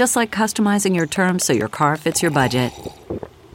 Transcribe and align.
Just 0.00 0.16
like 0.16 0.30
customizing 0.30 0.96
your 0.96 1.06
terms 1.06 1.44
so 1.44 1.52
your 1.52 1.68
car 1.68 1.94
fits 1.94 2.22
your 2.22 2.30
budget. 2.30 2.72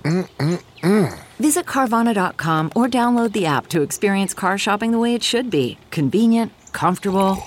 Mm-mm-mm. 0.03 1.19
Visit 1.39 1.65
Carvana.com 1.65 2.71
or 2.75 2.87
download 2.87 3.31
the 3.31 3.47
app 3.47 3.65
to 3.69 3.81
experience 3.81 4.35
car 4.35 4.55
shopping 4.59 4.91
the 4.91 4.99
way 4.99 5.15
it 5.15 5.23
should 5.23 5.49
be 5.49 5.79
convenient, 5.89 6.51
comfortable. 6.71 7.43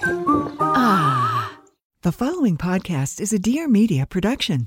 Ah. 0.58 1.56
The 2.02 2.10
following 2.10 2.56
podcast 2.56 3.20
is 3.20 3.32
a 3.32 3.38
Dear 3.38 3.68
Media 3.68 4.04
production. 4.04 4.66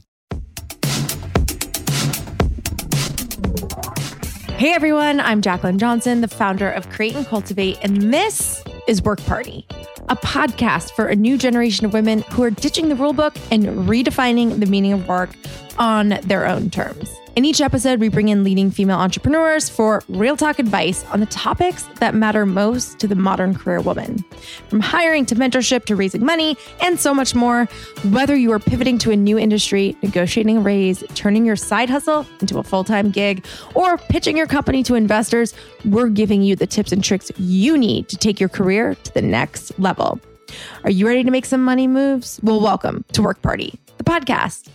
Hey 4.55 4.71
everyone, 4.71 5.19
I'm 5.19 5.41
Jaclyn 5.41 5.75
Johnson, 5.75 6.21
the 6.21 6.29
founder 6.29 6.71
of 6.71 6.89
Create 6.89 7.17
and 7.17 7.27
Cultivate, 7.27 7.79
and 7.81 8.13
this 8.13 8.63
is 8.87 9.01
Work 9.01 9.23
Party, 9.25 9.65
a 10.09 10.15
podcast 10.15 10.91
for 10.91 11.07
a 11.07 11.15
new 11.15 11.37
generation 11.37 11.85
of 11.85 11.93
women 11.93 12.21
who 12.31 12.43
are 12.43 12.49
ditching 12.49 12.89
the 12.89 12.95
rulebook 12.95 13.37
and 13.51 13.65
redefining 13.87 14.59
the 14.59 14.65
meaning 14.65 14.93
of 14.93 15.07
work 15.07 15.29
on 15.77 16.19
their 16.23 16.47
own 16.47 16.69
terms. 16.69 17.20
In 17.33 17.45
each 17.45 17.61
episode, 17.61 18.01
we 18.01 18.09
bring 18.09 18.27
in 18.27 18.43
leading 18.43 18.69
female 18.69 18.97
entrepreneurs 18.97 19.69
for 19.69 20.03
real 20.09 20.35
talk 20.35 20.59
advice 20.59 21.05
on 21.13 21.21
the 21.21 21.25
topics 21.27 21.83
that 21.99 22.13
matter 22.13 22.45
most 22.45 22.99
to 22.99 23.07
the 23.07 23.15
modern 23.15 23.55
career 23.55 23.79
woman. 23.79 24.17
From 24.67 24.81
hiring 24.81 25.25
to 25.27 25.35
mentorship 25.35 25.85
to 25.85 25.95
raising 25.95 26.25
money 26.25 26.57
and 26.81 26.99
so 26.99 27.13
much 27.13 27.33
more, 27.33 27.69
whether 28.09 28.35
you 28.35 28.51
are 28.51 28.59
pivoting 28.59 28.97
to 28.97 29.11
a 29.11 29.15
new 29.15 29.39
industry, 29.39 29.95
negotiating 30.01 30.57
a 30.57 30.59
raise, 30.59 31.05
turning 31.15 31.45
your 31.45 31.55
side 31.55 31.89
hustle 31.89 32.27
into 32.41 32.59
a 32.59 32.63
full 32.63 32.83
time 32.83 33.11
gig, 33.11 33.45
or 33.75 33.97
pitching 33.97 34.35
your 34.35 34.47
company 34.47 34.83
to 34.83 34.95
investors, 34.95 35.53
we're 35.85 36.09
giving 36.09 36.41
you 36.41 36.57
the 36.57 36.67
tips 36.67 36.91
and 36.91 37.01
tricks 37.01 37.31
you 37.37 37.77
need 37.77 38.09
to 38.09 38.17
take 38.17 38.41
your 38.41 38.49
career 38.49 38.95
to 38.95 39.13
the 39.13 39.21
next 39.21 39.79
level. 39.79 40.19
Are 40.83 40.91
you 40.91 41.07
ready 41.07 41.23
to 41.23 41.31
make 41.31 41.45
some 41.45 41.63
money 41.63 41.87
moves? 41.87 42.41
Well, 42.43 42.59
welcome 42.59 43.05
to 43.13 43.21
Work 43.21 43.41
Party, 43.41 43.79
the 43.97 44.03
podcast. 44.03 44.67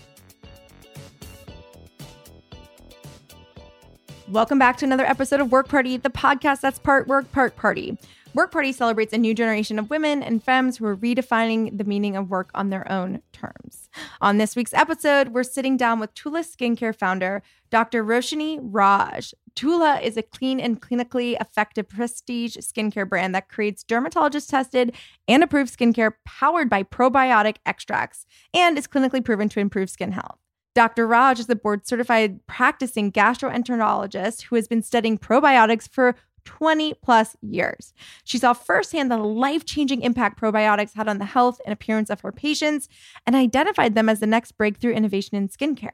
Welcome 4.28 4.58
back 4.58 4.76
to 4.78 4.84
another 4.84 5.06
episode 5.06 5.40
of 5.40 5.52
Work 5.52 5.68
Party, 5.68 5.98
the 5.98 6.10
podcast 6.10 6.60
that's 6.60 6.80
part 6.80 7.06
work, 7.06 7.30
part 7.30 7.54
party. 7.54 7.96
Work 8.34 8.50
Party 8.50 8.72
celebrates 8.72 9.12
a 9.12 9.18
new 9.18 9.34
generation 9.34 9.78
of 9.78 9.88
women 9.88 10.20
and 10.20 10.42
femmes 10.42 10.76
who 10.76 10.86
are 10.86 10.96
redefining 10.96 11.78
the 11.78 11.84
meaning 11.84 12.16
of 12.16 12.28
work 12.28 12.50
on 12.52 12.70
their 12.70 12.90
own 12.90 13.22
terms. 13.32 13.88
On 14.20 14.38
this 14.38 14.56
week's 14.56 14.74
episode, 14.74 15.28
we're 15.28 15.44
sitting 15.44 15.76
down 15.76 16.00
with 16.00 16.12
Tula 16.14 16.40
Skincare 16.40 16.94
founder, 16.94 17.40
Dr. 17.70 18.04
Roshini 18.04 18.58
Raj. 18.60 19.32
Tula 19.54 20.00
is 20.00 20.16
a 20.16 20.22
clean 20.22 20.58
and 20.58 20.82
clinically 20.82 21.40
effective 21.40 21.88
prestige 21.88 22.56
skincare 22.56 23.08
brand 23.08 23.32
that 23.36 23.48
creates 23.48 23.84
dermatologist 23.84 24.50
tested 24.50 24.92
and 25.28 25.44
approved 25.44 25.78
skincare 25.78 26.14
powered 26.24 26.68
by 26.68 26.82
probiotic 26.82 27.58
extracts 27.64 28.26
and 28.52 28.76
is 28.76 28.88
clinically 28.88 29.24
proven 29.24 29.48
to 29.48 29.60
improve 29.60 29.88
skin 29.88 30.10
health. 30.10 30.40
Dr. 30.76 31.06
Raj 31.06 31.40
is 31.40 31.48
a 31.48 31.56
board 31.56 31.86
certified 31.86 32.46
practicing 32.46 33.10
gastroenterologist 33.10 34.42
who 34.42 34.56
has 34.56 34.68
been 34.68 34.82
studying 34.82 35.16
probiotics 35.16 35.88
for 35.88 36.14
20 36.44 36.92
plus 37.02 37.34
years. 37.40 37.94
She 38.24 38.36
saw 38.36 38.52
firsthand 38.52 39.10
the 39.10 39.16
life 39.16 39.64
changing 39.64 40.02
impact 40.02 40.38
probiotics 40.38 40.94
had 40.94 41.08
on 41.08 41.16
the 41.16 41.24
health 41.24 41.62
and 41.64 41.72
appearance 41.72 42.10
of 42.10 42.20
her 42.20 42.30
patients 42.30 42.90
and 43.26 43.34
identified 43.34 43.94
them 43.94 44.10
as 44.10 44.20
the 44.20 44.26
next 44.26 44.52
breakthrough 44.58 44.92
innovation 44.92 45.34
in 45.38 45.48
skincare. 45.48 45.92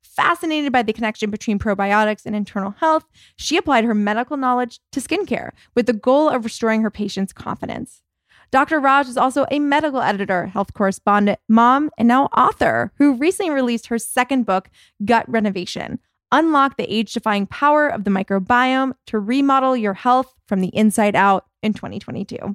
Fascinated 0.00 0.70
by 0.70 0.82
the 0.82 0.92
connection 0.92 1.28
between 1.28 1.58
probiotics 1.58 2.24
and 2.24 2.36
internal 2.36 2.70
health, 2.70 3.06
she 3.34 3.56
applied 3.56 3.82
her 3.82 3.94
medical 3.94 4.36
knowledge 4.36 4.78
to 4.92 5.00
skincare 5.00 5.50
with 5.74 5.86
the 5.86 5.92
goal 5.92 6.28
of 6.28 6.44
restoring 6.44 6.82
her 6.82 6.90
patients' 6.90 7.32
confidence. 7.32 8.03
Dr. 8.54 8.78
Raj 8.78 9.08
is 9.08 9.16
also 9.16 9.46
a 9.50 9.58
medical 9.58 10.00
editor, 10.00 10.46
health 10.46 10.74
correspondent, 10.74 11.40
mom, 11.48 11.90
and 11.98 12.06
now 12.06 12.26
author 12.26 12.92
who 12.98 13.14
recently 13.14 13.50
released 13.50 13.88
her 13.88 13.98
second 13.98 14.46
book, 14.46 14.70
Gut 15.04 15.28
Renovation 15.28 15.98
Unlock 16.30 16.76
the 16.76 16.84
Age 16.84 17.12
Defying 17.12 17.48
Power 17.48 17.88
of 17.88 18.04
the 18.04 18.12
Microbiome 18.12 18.92
to 19.08 19.18
Remodel 19.18 19.76
Your 19.76 19.94
Health 19.94 20.32
from 20.46 20.60
the 20.60 20.68
Inside 20.68 21.16
Out 21.16 21.46
in 21.64 21.72
2022. 21.72 22.54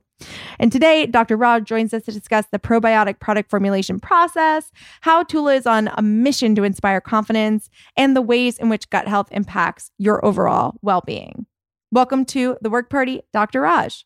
And 0.57 0.71
today, 0.71 1.05
Dr. 1.05 1.35
Raj 1.35 1.65
joins 1.65 1.93
us 1.93 2.03
to 2.03 2.13
discuss 2.13 2.45
the 2.49 2.59
probiotic 2.59 3.19
product 3.19 3.49
formulation 3.49 3.99
process, 3.99 4.71
how 5.01 5.23
Tula 5.23 5.55
is 5.55 5.67
on 5.67 5.89
a 5.97 6.01
mission 6.01 6.55
to 6.55 6.63
inspire 6.63 7.01
confidence, 7.01 7.69
and 7.97 8.15
the 8.15 8.21
ways 8.21 8.57
in 8.57 8.69
which 8.69 8.89
gut 8.89 9.09
health 9.09 9.27
impacts 9.31 9.91
your 9.97 10.23
overall 10.25 10.75
well 10.81 11.03
being. 11.05 11.45
Welcome 11.91 12.23
to 12.27 12.55
the 12.61 12.69
work 12.69 12.89
party, 12.89 13.23
Dr. 13.33 13.59
Raj. 13.59 14.05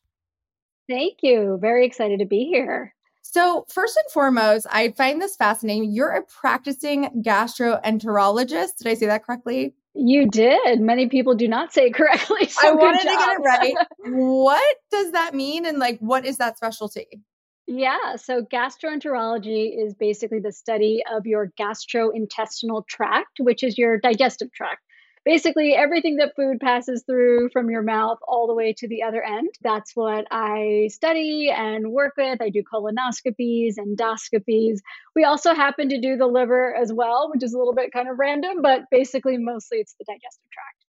Thank 0.90 1.20
you. 1.22 1.58
Very 1.62 1.86
excited 1.86 2.20
to 2.20 2.26
be 2.26 2.46
here. 2.46 2.94
So, 3.22 3.66
first 3.70 3.98
and 3.98 4.12
foremost, 4.12 4.68
I 4.70 4.92
find 4.92 5.22
this 5.22 5.36
fascinating. 5.36 5.92
You're 5.92 6.12
a 6.12 6.24
practicing 6.24 7.24
gastroenterologist. 7.26 8.78
Did 8.78 8.88
I 8.88 8.94
say 8.96 9.06
that 9.06 9.26
correctly? 9.26 9.74
You 9.96 10.28
did. 10.28 10.82
Many 10.82 11.08
people 11.08 11.34
do 11.34 11.48
not 11.48 11.74
say 11.74 11.88
it 11.88 11.94
correctly. 11.94 12.46
So 12.50 12.68
I 12.68 12.72
wanted 12.72 13.02
to 13.02 13.08
get 13.08 13.30
it 13.30 13.42
right. 13.44 13.76
what 14.06 14.78
does 14.92 15.12
that 15.14 15.34
mean? 15.34 15.66
And, 15.66 15.80
like, 15.80 16.00
what 16.00 16.26
is 16.26 16.38
that 16.38 16.58
specialty? 16.58 17.08
Yeah, 17.66 18.18
so 18.18 18.42
gastroenterology 18.42 19.82
is 19.82 19.94
basically 19.94 20.40
the 20.40 20.52
study 20.52 21.02
of 21.10 21.26
your 21.26 21.54
gastrointestinal 21.58 22.86
tract, 22.88 23.40
which 23.40 23.64
is 23.64 23.78
your 23.78 23.98
digestive 23.98 24.52
tract 24.52 24.82
basically 25.26 25.74
everything 25.74 26.18
that 26.18 26.36
food 26.36 26.60
passes 26.60 27.04
through 27.06 27.50
from 27.50 27.70
your 27.70 27.82
mouth 27.82 28.18
all 28.28 28.48
the 28.48 28.54
way 28.54 28.74
to 28.74 28.88
the 28.88 29.04
other 29.04 29.24
end. 29.24 29.50
That's 29.62 29.96
what 29.96 30.26
I 30.32 30.90
study 30.92 31.50
and 31.56 31.92
work 31.92 32.14
with. 32.18 32.42
I 32.42 32.50
do 32.50 32.64
colonoscopies, 32.64 33.76
endoscopies. 33.78 34.80
We 35.16 35.24
also 35.24 35.54
happen 35.54 35.90
to 35.90 36.00
do 36.00 36.18
the 36.18 36.28
liver 36.28 36.76
as 36.76 36.92
well, 36.92 37.30
which 37.34 37.44
is 37.44 37.54
a 37.54 37.58
little 37.58 37.74
bit 37.74 37.92
kind 37.92 38.10
of 38.10 38.20
random, 38.20 38.62
but 38.62 38.84
basically 38.92 39.38
mostly 39.38 39.80
it's 39.80 39.96
the 40.00 40.06
digestive 40.06 40.50
tract. 40.52 40.84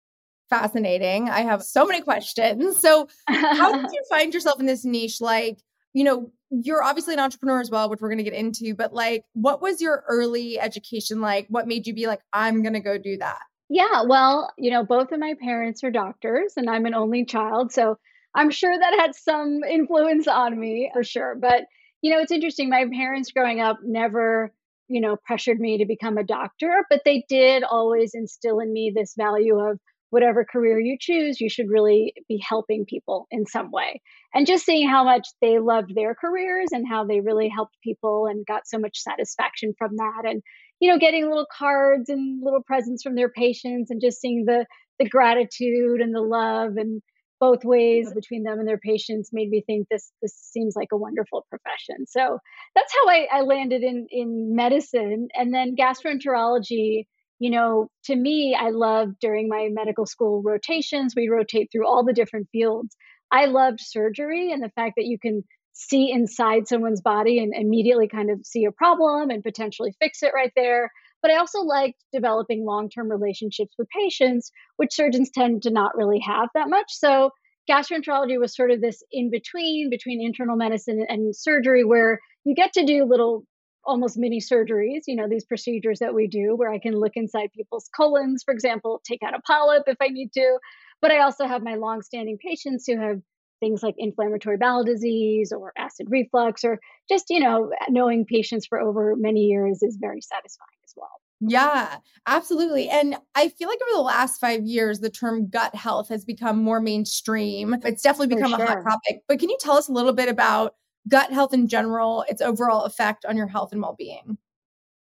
Fascinating. 0.49 1.29
I 1.29 1.41
have 1.41 1.63
so 1.63 1.85
many 1.85 2.01
questions. 2.01 2.77
So, 2.77 3.07
how 3.27 3.71
did 3.71 3.91
you 3.91 4.03
find 4.09 4.33
yourself 4.33 4.59
in 4.59 4.65
this 4.65 4.85
niche? 4.85 5.19
Like, 5.19 5.57
you 5.93 6.03
know, 6.03 6.31
you're 6.51 6.83
obviously 6.83 7.13
an 7.15 7.19
entrepreneur 7.19 7.59
as 7.59 7.71
well, 7.71 7.89
which 7.89 8.01
we're 8.01 8.09
going 8.09 8.19
to 8.19 8.23
get 8.23 8.33
into, 8.33 8.75
but 8.75 8.93
like, 8.93 9.23
what 9.33 9.61
was 9.61 9.81
your 9.81 10.03
early 10.07 10.59
education 10.59 11.21
like? 11.21 11.47
What 11.49 11.67
made 11.67 11.87
you 11.87 11.93
be 11.93 12.05
like, 12.05 12.21
I'm 12.31 12.61
going 12.61 12.73
to 12.73 12.79
go 12.79 12.97
do 12.97 13.17
that? 13.17 13.39
Yeah, 13.69 14.03
well, 14.07 14.51
you 14.57 14.71
know, 14.71 14.83
both 14.83 15.11
of 15.11 15.19
my 15.19 15.35
parents 15.39 15.83
are 15.83 15.91
doctors 15.91 16.53
and 16.57 16.69
I'm 16.69 16.85
an 16.85 16.93
only 16.93 17.25
child. 17.25 17.71
So 17.71 17.97
I'm 18.35 18.51
sure 18.51 18.77
that 18.77 18.93
had 18.99 19.15
some 19.15 19.61
influence 19.69 20.27
on 20.27 20.59
me 20.59 20.89
for 20.93 21.03
sure. 21.03 21.35
But, 21.39 21.63
you 22.01 22.11
know, 22.13 22.19
it's 22.19 22.31
interesting. 22.31 22.69
My 22.69 22.85
parents 22.91 23.31
growing 23.31 23.59
up 23.61 23.79
never, 23.83 24.53
you 24.89 25.01
know, 25.01 25.15
pressured 25.25 25.59
me 25.59 25.77
to 25.79 25.85
become 25.85 26.17
a 26.17 26.23
doctor, 26.23 26.85
but 26.89 27.01
they 27.05 27.25
did 27.29 27.63
always 27.63 28.11
instill 28.13 28.59
in 28.59 28.71
me 28.71 28.91
this 28.93 29.13
value 29.17 29.57
of 29.59 29.79
whatever 30.09 30.45
career 30.45 30.79
you 30.79 30.95
choose, 30.99 31.41
you 31.41 31.49
should 31.49 31.69
really 31.69 32.13
be 32.29 32.39
helping 32.47 32.85
people 32.85 33.25
in 33.31 33.47
some 33.47 33.71
way. 33.71 33.99
And 34.31 34.45
just 34.45 34.63
seeing 34.63 34.87
how 34.87 35.03
much 35.03 35.27
they 35.41 35.57
loved 35.57 35.95
their 35.95 36.13
careers 36.13 36.67
and 36.71 36.87
how 36.87 37.03
they 37.05 37.19
really 37.19 37.49
helped 37.49 37.75
people 37.83 38.27
and 38.27 38.45
got 38.45 38.67
so 38.67 38.77
much 38.77 38.99
satisfaction 38.99 39.73
from 39.75 39.95
that. 39.97 40.21
And 40.25 40.43
you 40.79 40.89
know, 40.89 40.99
getting 40.99 41.27
little 41.27 41.47
cards 41.57 42.09
and 42.09 42.43
little 42.43 42.63
presents 42.63 43.03
from 43.03 43.15
their 43.15 43.29
patients 43.29 43.91
and 43.91 44.01
just 44.01 44.19
seeing 44.19 44.45
the 44.45 44.65
the 44.99 45.09
gratitude 45.09 46.01
and 46.01 46.13
the 46.13 46.21
love 46.21 46.77
and 46.77 47.01
both 47.39 47.65
ways 47.65 48.13
between 48.13 48.43
them 48.43 48.59
and 48.59 48.67
their 48.67 48.77
patients 48.77 49.31
made 49.33 49.49
me 49.49 49.63
think 49.65 49.87
this 49.89 50.11
this 50.21 50.33
seems 50.35 50.75
like 50.75 50.89
a 50.91 50.97
wonderful 50.97 51.45
profession. 51.49 52.05
So 52.07 52.39
that's 52.75 52.93
how 52.93 53.09
I, 53.09 53.27
I 53.31 53.41
landed 53.41 53.83
in 53.83 54.07
in 54.09 54.55
medicine. 54.55 55.27
And 55.35 55.53
then 55.53 55.75
gastroenterology 55.75 57.05
you 57.39 57.49
know, 57.49 57.89
to 58.05 58.15
me, 58.15 58.55
I 58.57 58.69
loved 58.69 59.19
during 59.19 59.49
my 59.49 59.67
medical 59.69 60.05
school 60.05 60.41
rotations, 60.41 61.13
we 61.13 61.27
rotate 61.27 61.69
through 61.71 61.85
all 61.85 62.05
the 62.05 62.13
different 62.13 62.47
fields. 62.53 62.95
I 63.31 63.47
loved 63.47 63.79
surgery 63.81 64.53
and 64.53 64.63
the 64.63 64.71
fact 64.75 64.93
that 64.95 65.07
you 65.07 65.19
can 65.19 65.43
see 65.73 66.11
inside 66.11 66.67
someone's 66.67 67.01
body 67.01 67.39
and 67.39 67.53
immediately 67.53 68.07
kind 68.07 68.29
of 68.29 68.45
see 68.45 68.65
a 68.65 68.71
problem 68.71 69.29
and 69.29 69.43
potentially 69.43 69.93
fix 69.99 70.23
it 70.23 70.31
right 70.33 70.51
there. 70.55 70.91
But 71.21 71.31
I 71.31 71.37
also 71.37 71.61
liked 71.61 72.03
developing 72.11 72.65
long 72.65 72.89
term 72.89 73.09
relationships 73.09 73.73
with 73.77 73.89
patients, 73.89 74.51
which 74.77 74.93
surgeons 74.93 75.31
tend 75.31 75.63
to 75.63 75.71
not 75.71 75.95
really 75.95 76.19
have 76.19 76.49
that 76.53 76.69
much. 76.69 76.87
So 76.89 77.31
gastroenterology 77.69 78.39
was 78.39 78.55
sort 78.55 78.71
of 78.71 78.81
this 78.81 79.03
in 79.11 79.29
between 79.29 79.89
between 79.89 80.21
internal 80.21 80.55
medicine 80.55 81.05
and 81.07 81.35
surgery 81.35 81.83
where 81.83 82.19
you 82.43 82.55
get 82.55 82.73
to 82.73 82.85
do 82.85 83.05
little 83.05 83.43
almost 83.85 84.17
mini 84.17 84.39
surgeries 84.39 85.01
you 85.07 85.15
know 85.15 85.27
these 85.29 85.45
procedures 85.45 85.99
that 85.99 86.13
we 86.13 86.27
do 86.27 86.55
where 86.55 86.71
i 86.71 86.79
can 86.79 86.93
look 86.93 87.13
inside 87.15 87.49
people's 87.55 87.89
colons 87.95 88.41
for 88.43 88.53
example 88.53 89.01
take 89.05 89.21
out 89.23 89.33
a 89.33 89.41
polyp 89.41 89.83
if 89.87 89.97
i 90.01 90.07
need 90.07 90.31
to 90.33 90.57
but 91.01 91.11
i 91.11 91.19
also 91.19 91.45
have 91.47 91.63
my 91.63 91.75
long-standing 91.75 92.37
patients 92.37 92.85
who 92.87 92.99
have 92.99 93.19
things 93.63 93.81
like 93.81 93.95
inflammatory 93.97 94.57
bowel 94.57 94.83
disease 94.83 95.53
or 95.53 95.71
acid 95.77 96.07
reflux 96.09 96.65
or 96.65 96.79
just 97.07 97.25
you 97.29 97.39
know 97.39 97.71
knowing 97.89 98.25
patients 98.25 98.65
for 98.65 98.79
over 98.79 99.15
many 99.15 99.41
years 99.41 99.81
is 99.81 99.97
very 99.99 100.19
satisfying 100.19 100.67
as 100.83 100.93
well 100.97 101.21
yeah, 101.45 101.97
absolutely. 102.25 102.89
And 102.89 103.17
I 103.35 103.49
feel 103.49 103.67
like 103.67 103.79
over 103.81 103.97
the 103.97 104.01
last 104.01 104.39
five 104.39 104.63
years, 104.63 105.01
the 105.01 105.09
term 105.09 105.49
gut 105.49 105.75
health 105.75 106.07
has 106.07 106.23
become 106.23 106.63
more 106.63 106.79
mainstream. 106.79 107.75
It's 107.83 108.01
definitely 108.01 108.35
become 108.35 108.51
sure. 108.51 108.63
a 108.63 108.67
hot 108.67 108.83
topic. 108.83 109.23
But 109.27 109.39
can 109.39 109.49
you 109.49 109.57
tell 109.59 109.75
us 109.75 109.89
a 109.89 109.91
little 109.91 110.13
bit 110.13 110.29
about 110.29 110.75
gut 111.09 111.33
health 111.33 111.53
in 111.53 111.67
general, 111.67 112.23
its 112.29 112.41
overall 112.41 112.85
effect 112.85 113.25
on 113.25 113.35
your 113.35 113.47
health 113.47 113.73
and 113.73 113.81
well 113.81 113.95
being? 113.97 114.37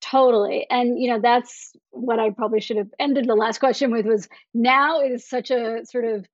Totally. 0.02 0.68
And, 0.70 1.02
you 1.02 1.10
know, 1.10 1.20
that's 1.20 1.74
what 1.92 2.20
I 2.20 2.30
probably 2.30 2.62
should 2.62 2.78
have 2.78 2.90
ended 3.00 3.28
the 3.28 3.36
last 3.36 3.60
question 3.60 3.92
with 3.92 4.06
was 4.06 4.30
now 4.54 5.02
is 5.02 5.28
such 5.28 5.52
a 5.52 5.86
sort 5.86 6.06
of 6.06 6.26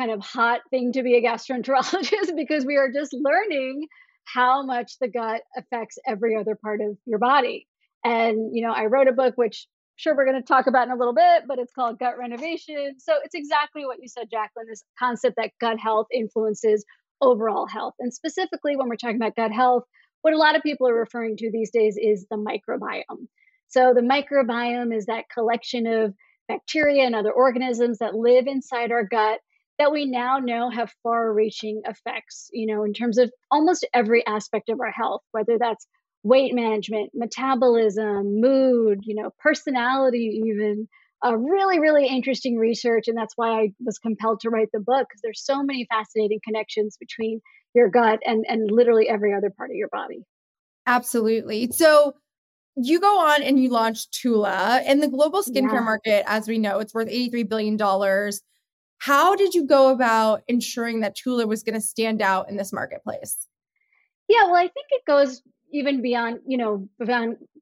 kind 0.00 0.10
of 0.10 0.20
hot 0.20 0.60
thing 0.70 0.92
to 0.92 1.02
be 1.02 1.16
a 1.16 1.22
gastroenterologist 1.22 2.34
because 2.36 2.64
we 2.64 2.76
are 2.76 2.90
just 2.90 3.12
learning 3.12 3.86
how 4.24 4.64
much 4.64 4.92
the 5.00 5.08
gut 5.08 5.42
affects 5.56 5.98
every 6.06 6.36
other 6.36 6.56
part 6.62 6.80
of 6.80 6.96
your 7.04 7.18
body. 7.18 7.66
And, 8.02 8.56
you 8.56 8.66
know, 8.66 8.72
I 8.72 8.86
wrote 8.86 9.08
a 9.08 9.12
book, 9.12 9.34
which 9.36 9.66
sure 9.96 10.16
we're 10.16 10.24
going 10.24 10.40
to 10.40 10.46
talk 10.46 10.66
about 10.66 10.86
in 10.86 10.92
a 10.92 10.96
little 10.96 11.14
bit, 11.14 11.42
but 11.46 11.58
it's 11.58 11.72
called 11.72 11.98
Gut 11.98 12.16
Renovation. 12.18 12.94
So 12.98 13.14
it's 13.22 13.34
exactly 13.34 13.84
what 13.84 13.98
you 14.00 14.08
said, 14.08 14.28
Jaclyn 14.32 14.66
this 14.68 14.82
concept 14.98 15.36
that 15.36 15.50
gut 15.60 15.78
health 15.78 16.06
influences 16.14 16.84
overall 17.20 17.66
health. 17.66 17.94
And 17.98 18.14
specifically, 18.14 18.76
when 18.76 18.88
we're 18.88 18.96
talking 18.96 19.16
about 19.16 19.36
gut 19.36 19.52
health, 19.52 19.84
what 20.22 20.32
a 20.32 20.38
lot 20.38 20.56
of 20.56 20.62
people 20.62 20.88
are 20.88 20.94
referring 20.94 21.36
to 21.38 21.50
these 21.50 21.70
days 21.70 21.98
is 22.00 22.26
the 22.30 22.36
microbiome. 22.36 23.26
So 23.68 23.92
the 23.94 24.00
microbiome 24.00 24.96
is 24.96 25.06
that 25.06 25.28
collection 25.32 25.86
of 25.86 26.14
bacteria 26.48 27.04
and 27.04 27.14
other 27.14 27.30
organisms 27.30 27.98
that 27.98 28.14
live 28.14 28.46
inside 28.46 28.92
our 28.92 29.04
gut 29.04 29.40
that 29.80 29.92
we 29.92 30.04
now 30.04 30.38
know 30.38 30.68
have 30.68 30.92
far 31.02 31.32
reaching 31.32 31.80
effects, 31.86 32.50
you 32.52 32.66
know, 32.66 32.84
in 32.84 32.92
terms 32.92 33.16
of 33.16 33.32
almost 33.50 33.86
every 33.94 34.24
aspect 34.26 34.68
of 34.68 34.78
our 34.78 34.90
health, 34.90 35.22
whether 35.32 35.56
that's 35.58 35.86
weight 36.22 36.54
management, 36.54 37.10
metabolism, 37.14 38.40
mood, 38.40 39.00
you 39.02 39.20
know, 39.20 39.30
personality, 39.38 40.42
even. 40.46 40.86
Uh, 41.22 41.36
really, 41.36 41.78
really 41.78 42.06
interesting 42.06 42.56
research. 42.56 43.06
And 43.06 43.14
that's 43.14 43.34
why 43.36 43.50
I 43.50 43.72
was 43.84 43.98
compelled 43.98 44.40
to 44.40 44.48
write 44.48 44.70
the 44.72 44.80
book 44.80 45.06
because 45.06 45.20
there's 45.22 45.44
so 45.44 45.62
many 45.62 45.86
fascinating 45.90 46.40
connections 46.42 46.96
between 46.98 47.42
your 47.74 47.90
gut 47.90 48.20
and, 48.24 48.46
and 48.48 48.70
literally 48.70 49.06
every 49.06 49.34
other 49.34 49.50
part 49.54 49.68
of 49.68 49.76
your 49.76 49.90
body. 49.90 50.24
Absolutely. 50.86 51.70
So 51.72 52.14
you 52.76 53.00
go 53.00 53.18
on 53.18 53.42
and 53.42 53.62
you 53.62 53.68
launch 53.68 54.10
Tula 54.10 54.82
in 54.86 55.00
the 55.00 55.08
global 55.08 55.42
skincare 55.42 55.74
yeah. 55.74 55.80
market, 55.80 56.24
as 56.26 56.48
we 56.48 56.56
know, 56.56 56.78
it's 56.78 56.94
worth 56.94 57.08
$83 57.08 57.46
billion. 57.46 57.76
How 59.00 59.34
did 59.34 59.54
you 59.54 59.66
go 59.66 59.90
about 59.90 60.42
ensuring 60.46 61.00
that 61.00 61.16
Tula 61.16 61.46
was 61.46 61.62
going 61.62 61.74
to 61.74 61.80
stand 61.80 62.20
out 62.20 62.50
in 62.50 62.56
this 62.56 62.72
marketplace? 62.72 63.36
Yeah, 64.28 64.44
well, 64.44 64.56
I 64.56 64.68
think 64.68 64.86
it 64.90 65.04
goes 65.06 65.42
even 65.72 66.02
beyond, 66.02 66.40
you 66.46 66.58
know, 66.58 66.88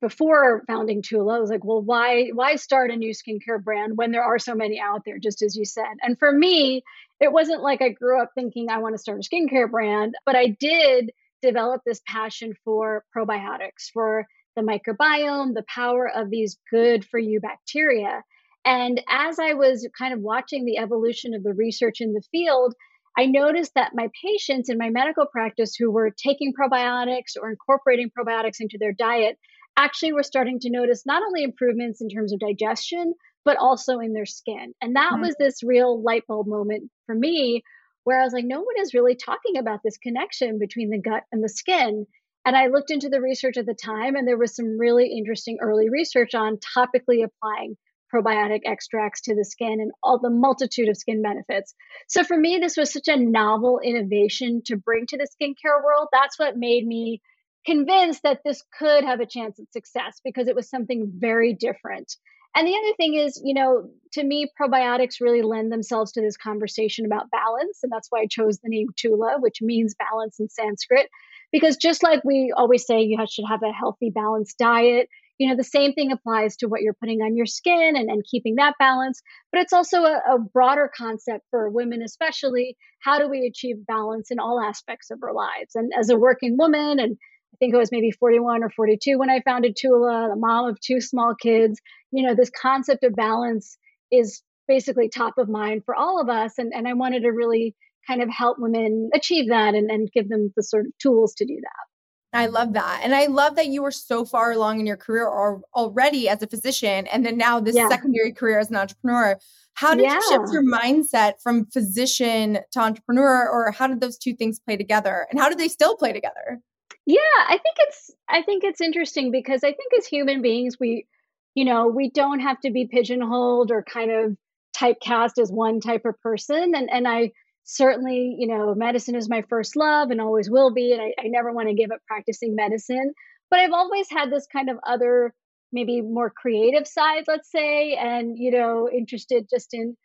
before 0.01 0.65
founding 0.67 1.01
Tula, 1.03 1.37
I 1.37 1.41
was 1.41 1.51
like, 1.51 1.65
well, 1.65 1.81
why 1.81 2.31
why 2.35 2.57
start 2.57 2.91
a 2.91 2.97
new 2.97 3.15
skincare 3.15 3.63
brand 3.63 3.97
when 3.97 4.11
there 4.11 4.23
are 4.23 4.39
so 4.39 4.55
many 4.55 4.81
out 4.81 5.03
there, 5.05 5.19
just 5.19 5.43
as 5.43 5.57
you 5.57 5.65
said? 5.65 5.85
And 6.03 6.19
for 6.19 6.33
me, 6.33 6.83
it 7.21 7.33
wasn't 7.33 7.63
like 7.63 7.83
I 7.83 7.91
grew 7.91 8.21
up 8.21 8.31
thinking 8.35 8.69
I 8.69 8.79
want 8.79 8.95
to 8.95 8.99
start 8.99 9.19
a 9.19 9.23
skincare 9.23 9.71
brand, 9.71 10.15
but 10.27 10.37
I 10.37 10.49
did 10.59 11.13
develop 11.41 11.83
this 11.85 12.01
passion 12.07 12.55
for 12.65 13.05
probiotics, 13.17 13.91
for 13.93 14.27
the 14.57 14.63
microbiome, 14.63 15.55
the 15.55 15.65
power 15.69 16.11
of 16.13 16.31
these 16.31 16.59
good 16.71 17.05
for 17.05 17.19
you 17.19 17.41
bacteria. 17.41 18.25
And 18.69 19.03
as 19.09 19.39
I 19.39 19.55
was 19.55 19.89
kind 19.99 20.13
of 20.13 20.21
watching 20.21 20.67
the 20.67 20.77
evolution 20.77 21.33
of 21.33 21.43
the 21.43 21.55
research 21.55 22.03
in 22.03 22.13
the 22.13 22.21
field, 22.31 22.75
I 23.17 23.25
noticed 23.25 23.73
that 23.77 23.95
my 23.95 24.11
patients 24.23 24.69
in 24.69 24.77
my 24.77 24.91
medical 24.91 25.25
practice 25.25 25.75
who 25.75 25.91
were 25.91 26.11
taking 26.11 26.53
probiotics 26.53 27.41
or 27.41 27.49
incorporating 27.49 28.11
probiotics 28.11 28.61
into 28.61 28.77
their 28.79 28.93
diet 28.93 29.39
actually 29.79 30.13
were 30.13 30.23
starting 30.23 30.61
to 30.61 30.71
notice 30.71 31.07
not 31.07 31.23
only 31.23 31.45
improvements 31.45 32.03
in 32.03 32.11
terms 32.11 32.31
of 32.35 32.41
digestion, 32.41 33.15
but 33.43 33.57
also 33.57 34.01
in 34.01 34.13
their 34.13 34.27
skin. 34.27 34.75
And 34.83 34.97
that 34.97 35.13
mm-hmm. 35.13 35.23
was 35.23 35.37
this 35.39 35.63
real 35.63 36.03
light 36.03 36.27
bulb 36.29 36.47
moment 36.47 36.91
for 37.07 37.15
me 37.15 37.63
where 38.05 38.21
I 38.21 38.25
was 38.25 38.35
like, 38.35 38.45
no 38.45 38.61
one 38.61 38.79
is 38.81 38.93
really 38.93 39.17
talking 39.17 39.57
about 39.57 39.81
this 39.83 39.97
connection 39.97 40.59
between 40.59 40.91
the 40.91 41.01
gut 41.01 41.23
and 41.33 41.43
the 41.43 41.49
skin. 41.49 42.05
And 42.45 42.55
I 42.55 42.67
looked 42.67 42.91
into 42.91 43.09
the 43.09 43.23
research 43.23 43.57
at 43.57 43.65
the 43.65 43.75
time, 43.75 44.15
and 44.15 44.29
there 44.29 44.37
was 44.37 44.55
some 44.55 44.79
really 44.79 45.17
interesting 45.17 45.57
early 45.63 45.89
research 45.89 46.35
on 46.35 46.59
topically 46.77 47.25
applying 47.25 47.79
probiotic 48.13 48.61
extracts 48.65 49.23
to 49.23 49.35
the 49.35 49.45
skin 49.45 49.81
and 49.81 49.93
all 50.03 50.19
the 50.19 50.31
multitude 50.31 50.89
of 50.89 50.97
skin 50.97 51.23
benefits. 51.23 51.75
So 52.09 52.25
for 52.25 52.37
me, 52.37 52.59
this 52.59 52.77
was 52.77 52.93
such 52.93 53.09
a 53.09 53.17
novel 53.17 53.81
innovation 53.83 54.63
to 54.67 54.77
bring 54.77 55.07
to 55.07 55.19
the 55.19 55.29
skincare 55.29 55.83
world. 55.85 56.09
That's 56.13 56.39
what 56.39 56.57
made 56.57 56.87
me 56.87 57.21
convinced 57.67 58.23
that 58.23 58.41
this 58.45 58.63
could 58.79 59.05
have 59.05 59.21
a 59.21 59.27
chance 59.27 59.59
at 59.61 59.73
success 59.73 60.21
because 60.25 60.49
it 60.49 60.55
was 60.55 60.71
something 60.71 61.13
very 61.19 61.53
different. 61.53 62.17
And 62.57 62.67
the 62.67 62.75
other 62.75 62.97
thing 62.97 63.15
is, 63.15 63.41
you 63.45 63.55
know, 63.55 63.89
to 64.13 64.25
me, 64.25 64.51
probiotics 64.61 65.21
really 65.21 65.43
lend 65.43 65.71
themselves 65.71 66.13
to 66.13 66.23
this 66.23 66.37
conversation 66.37 67.05
about 67.05 67.31
balance. 67.31 67.81
And 67.83 67.93
that's 67.93 68.09
why 68.11 68.21
I 68.21 68.27
chose 68.27 68.59
the 68.59 68.71
name 68.71 68.89
Tula, 68.97 69.37
which 69.39 69.61
means 69.61 69.95
balance 69.95 70.41
in 70.41 70.49
Sanskrit. 70.49 71.09
Because 71.53 71.77
just 71.77 72.03
like 72.03 72.25
we 72.25 72.53
always 72.57 72.87
say, 72.87 73.03
you 73.03 73.19
should 73.29 73.45
have 73.49 73.63
a 73.63 73.73
healthy, 73.73 74.11
balanced 74.11 74.59
diet, 74.59 75.09
you 75.39 75.49
know 75.49 75.57
the 75.57 75.65
same 75.65 75.93
thing 75.93 76.13
applies 76.13 76.57
to 76.57 76.67
what 76.67 76.83
you're 76.83 76.95
putting 76.95 77.21
on 77.21 77.37
your 77.37 77.47
skin 77.47 77.95
and, 77.97 78.11
and 78.11 78.25
keeping 78.25 78.57
that 78.57 78.75
balance 78.79 79.23
but 79.53 79.61
it's 79.61 79.73
also 79.73 80.03
a, 80.03 80.21
a 80.35 80.39
broader 80.39 80.91
concept 80.95 81.45
for 81.51 81.71
women 81.71 82.03
especially 82.03 82.77
how 83.01 83.19
do 83.19 83.29
we 83.29 83.47
achieve 83.47 83.87
balance 83.87 84.31
in 84.31 84.39
all 84.39 84.61
aspects 84.61 85.11
of 85.11 85.23
our 85.23 85.33
lives 85.33 85.75
and 85.75 85.93
as 85.99 86.11
a 86.11 86.19
working 86.19 86.57
woman 86.59 86.99
and 86.99 87.17
I 87.55 87.57
think 87.59 87.75
it 87.75 87.79
was 87.79 87.91
maybe 87.91 88.11
41 88.11 88.63
or 88.63 88.71
42 88.71 89.19
when 89.19 89.31
I 89.31 89.41
founded 89.41 89.75
Tula, 89.75 90.29
the 90.31 90.37
mom 90.37 90.69
of 90.69 90.79
two 90.81 91.01
small 91.01 91.35
kids. 91.35 91.81
You 92.13 92.27
know, 92.27 92.35
this 92.35 92.51
concept 92.51 93.05
of 93.05 93.17
balance 93.17 93.79
is 94.13 94.43
basically 94.69 95.09
top 95.09 95.39
of 95.39 95.49
mind 95.49 95.83
for 95.85 95.97
all 95.97 96.21
of 96.21 96.29
us. 96.29 96.59
And, 96.59 96.73
and 96.75 96.87
I 96.87 96.93
wanted 96.93 97.23
to 97.23 97.31
really 97.31 97.75
kind 98.07 98.23
of 98.23 98.29
help 98.29 98.59
women 98.59 99.11
achieve 99.15 99.49
that 99.49 99.75
and, 99.75 99.91
and 99.91 100.13
give 100.13 100.29
them 100.29 100.53
the 100.57 100.63
sort 100.63 100.87
of 100.87 100.93
tools 100.99 101.35
to 101.37 101.47
do 101.47 101.59
that. 101.61 101.98
I 102.33 102.47
love 102.47 102.75
that. 102.75 103.01
And 103.03 103.15
I 103.15 103.27
love 103.27 103.57
that 103.57 103.69
you 103.69 103.83
were 103.83 103.91
so 103.91 104.25
far 104.25 104.53
along 104.53 104.81
in 104.81 104.87
your 104.87 104.99
career 104.99 105.27
or, 105.27 105.63
already 105.75 106.29
as 106.29 106.43
a 106.43 106.47
physician 106.47 107.07
and 107.07 107.25
then 107.25 107.39
now 107.39 107.61
this 107.61 107.75
yeah. 107.75 107.89
secondary 107.89 108.33
career 108.33 108.59
as 108.59 108.71
an 108.71 108.77
entrepreneur. 108.77 109.39
How 109.75 109.95
did 109.95 110.05
yeah. 110.05 110.15
you 110.15 110.23
shift 110.29 110.53
your 110.53 110.65
mindset 110.65 111.35
from 111.43 111.67
physician 111.67 112.59
to 112.73 112.81
entrepreneur 112.81 113.49
or 113.49 113.71
how 113.71 113.87
did 113.87 114.01
those 114.01 114.19
two 114.19 114.35
things 114.35 114.59
play 114.59 114.77
together? 114.77 115.27
And 115.31 115.41
how 115.41 115.49
do 115.49 115.55
they 115.55 115.69
still 115.69 115.97
play 115.97 116.13
together? 116.13 116.61
Yeah, 117.07 117.19
I 117.49 117.59
think 117.63 117.77
it's 117.79 118.11
I 118.29 118.43
think 118.43 118.65
it's 118.65 118.81
interesting 118.81 119.31
because 119.31 119.65
I 119.65 119.73
think 119.73 119.95
as 119.97 120.07
human 120.07 120.43
beings 120.43 120.77
we 120.79 121.07
you 121.55 121.65
know, 121.65 121.89
we 121.89 122.11
don't 122.11 122.41
have 122.41 122.61
to 122.61 122.71
be 122.71 122.87
pigeonholed 122.87 123.71
or 123.71 123.83
kind 123.83 124.11
of 124.11 124.37
typecast 124.77 125.41
as 125.41 125.51
one 125.51 125.81
type 125.81 126.05
of 126.05 126.21
person 126.21 126.75
and 126.75 126.91
and 126.91 127.09
I 127.09 127.33
certainly, 127.71 128.35
you 128.39 128.49
know, 128.49 128.75
medicine 128.75 129.15
is 129.15 129.29
my 129.29 129.43
first 129.43 129.77
love 129.77 130.11
and 130.11 130.23
always 130.23 130.51
will 130.51 130.73
be. 130.73 130.93
And 130.93 131.03
I, 131.03 131.13
I 131.21 131.29
never 131.29 131.53
want 131.53 131.69
to 131.69 131.75
give 131.75 131.91
up 131.91 132.01
practicing 132.07 132.57
medicine. 132.57 133.13
But 133.51 133.61
I've 133.61 133.73
always 133.73 134.07
had 134.11 134.33
this 134.33 134.47
kind 134.51 134.71
of 134.71 134.79
other, 134.87 135.35
maybe 135.71 136.01
more 136.01 136.33
creative 136.35 136.87
side, 136.87 137.25
let's 137.29 137.51
say, 137.53 137.95
and, 137.95 138.39
you 138.39 138.51
know, 138.53 138.89
interested 138.91 139.49
just 139.51 139.69
in 139.75 139.97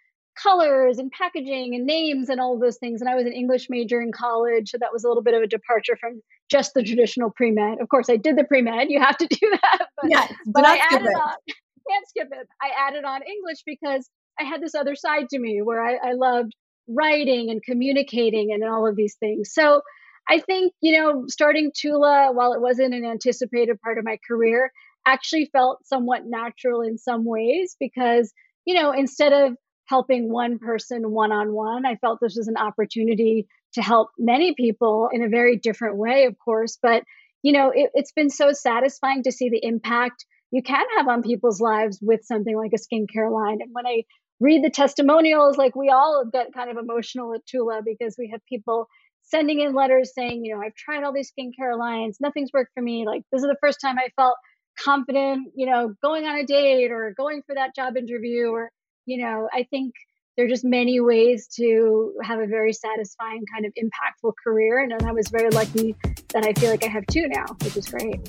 colors 0.41 0.97
and 0.97 1.09
packaging 1.11 1.73
and 1.73 1.85
names 1.85 2.27
and 2.27 2.41
all 2.41 2.55
of 2.55 2.59
those 2.59 2.77
things. 2.79 2.99
And 2.99 3.09
I 3.09 3.15
was 3.15 3.25
an 3.25 3.31
English 3.31 3.67
major 3.69 4.01
in 4.01 4.11
college. 4.11 4.71
So 4.71 4.77
that 4.81 4.91
was 4.91 5.05
a 5.05 5.07
little 5.07 5.23
bit 5.23 5.33
of 5.33 5.41
a 5.41 5.47
departure 5.47 5.95
from 5.97 6.21
just 6.51 6.73
the 6.73 6.83
traditional 6.83 7.31
pre 7.31 7.51
med. 7.51 7.79
Of 7.79 7.87
course, 7.87 8.09
I 8.09 8.17
did 8.17 8.37
the 8.37 8.43
pre 8.43 8.61
med. 8.61 8.87
You 8.89 8.99
have 8.99 9.17
to 9.17 9.27
do 9.29 9.51
that. 9.61 9.87
But, 10.01 10.11
yeah, 10.11 10.27
but 10.47 10.65
I 10.65 10.79
added 10.91 11.07
it. 11.07 11.15
on, 11.15 11.33
can't 11.89 12.07
skip 12.09 12.27
it. 12.29 12.47
I 12.61 12.71
added 12.89 13.05
on 13.05 13.21
English 13.21 13.59
because 13.65 14.09
I 14.37 14.43
had 14.43 14.61
this 14.61 14.75
other 14.75 14.95
side 14.95 15.29
to 15.29 15.39
me 15.39 15.61
where 15.61 15.81
I, 15.81 16.09
I 16.09 16.13
loved 16.13 16.53
writing 16.87 17.49
and 17.49 17.63
communicating 17.63 18.51
and 18.53 18.63
all 18.63 18.87
of 18.87 18.95
these 18.95 19.15
things. 19.19 19.53
So 19.53 19.81
I 20.29 20.39
think, 20.39 20.73
you 20.81 20.97
know, 20.97 21.25
starting 21.27 21.71
Tula, 21.75 22.31
while 22.33 22.53
it 22.53 22.61
wasn't 22.61 22.93
an 22.93 23.05
anticipated 23.05 23.81
part 23.81 23.97
of 23.97 24.05
my 24.05 24.17
career, 24.27 24.71
actually 25.05 25.49
felt 25.51 25.85
somewhat 25.85 26.21
natural 26.25 26.81
in 26.81 26.97
some 26.97 27.25
ways 27.25 27.75
because, 27.79 28.31
you 28.65 28.73
know, 28.73 28.91
instead 28.91 29.33
of 29.33 29.57
helping 29.85 30.31
one 30.31 30.59
person 30.59 31.11
one 31.11 31.31
on 31.31 31.53
one, 31.53 31.85
I 31.85 31.95
felt 31.95 32.19
this 32.21 32.35
was 32.37 32.47
an 32.47 32.57
opportunity 32.57 33.47
to 33.73 33.81
help 33.81 34.09
many 34.17 34.53
people 34.55 35.09
in 35.11 35.23
a 35.23 35.29
very 35.29 35.57
different 35.57 35.97
way, 35.97 36.25
of 36.25 36.35
course. 36.43 36.77
But, 36.81 37.03
you 37.41 37.51
know, 37.51 37.71
it, 37.73 37.91
it's 37.93 38.13
been 38.13 38.29
so 38.29 38.53
satisfying 38.53 39.23
to 39.23 39.31
see 39.31 39.49
the 39.49 39.59
impact 39.61 40.25
you 40.51 40.61
can 40.63 40.85
have 40.95 41.07
on 41.07 41.23
people's 41.23 41.59
lives 41.59 41.99
with 42.01 42.23
something 42.23 42.55
like 42.55 42.71
a 42.73 42.77
skincare 42.77 43.31
line. 43.31 43.57
And 43.61 43.71
when 43.73 43.87
I 43.87 44.03
read 44.43 44.63
the 44.63 44.69
testimonials, 44.69 45.57
like 45.57 45.75
we 45.75 45.89
all 45.89 46.25
get 46.31 46.53
kind 46.53 46.69
of 46.69 46.77
emotional 46.77 47.33
at 47.33 47.45
Tula 47.45 47.81
because 47.83 48.15
we 48.19 48.29
have 48.31 48.41
people 48.47 48.87
sending 49.23 49.61
in 49.61 49.73
letters 49.73 50.11
saying, 50.13 50.43
you 50.43 50.53
know, 50.53 50.61
I've 50.61 50.75
tried 50.75 51.03
all 51.03 51.13
these 51.13 51.31
skincare 51.31 51.79
lines, 51.79 52.17
nothing's 52.19 52.51
worked 52.53 52.71
for 52.73 52.83
me. 52.83 53.05
Like 53.07 53.23
this 53.31 53.41
is 53.41 53.47
the 53.47 53.57
first 53.61 53.79
time 53.81 53.97
I 53.97 54.09
felt 54.17 54.35
confident, 54.77 55.53
you 55.55 55.65
know, 55.65 55.93
going 56.03 56.25
on 56.25 56.35
a 56.35 56.45
date 56.45 56.91
or 56.91 57.13
going 57.15 57.41
for 57.47 57.55
that 57.55 57.73
job 57.73 57.95
interview 57.95 58.47
or, 58.47 58.69
you 59.05 59.23
know, 59.23 59.47
I 59.53 59.65
think 59.69 59.93
there 60.35 60.45
are 60.45 60.49
just 60.49 60.65
many 60.65 60.99
ways 60.99 61.47
to 61.55 62.13
have 62.23 62.39
a 62.39 62.47
very 62.47 62.73
satisfying 62.73 63.45
kind 63.53 63.65
of 63.65 63.73
impactful 63.81 64.33
career. 64.43 64.83
And 64.83 64.91
I 65.03 65.13
was 65.13 65.29
very 65.29 65.51
lucky 65.51 65.95
that 66.33 66.45
I 66.45 66.53
feel 66.59 66.69
like 66.71 66.83
I 66.83 66.89
have 66.89 67.05
two 67.09 67.27
now, 67.27 67.45
which 67.61 67.77
is 67.77 67.87
great. 67.87 68.19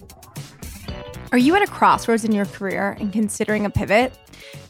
Are 1.35 1.47
you 1.47 1.57
at 1.57 1.63
a 1.63 1.67
crossroads 1.67 2.25
in 2.25 2.31
your 2.31 2.47
career 2.47 2.97
and 3.01 3.13
considering 3.13 3.67
a 3.67 3.71
pivot? 3.71 4.17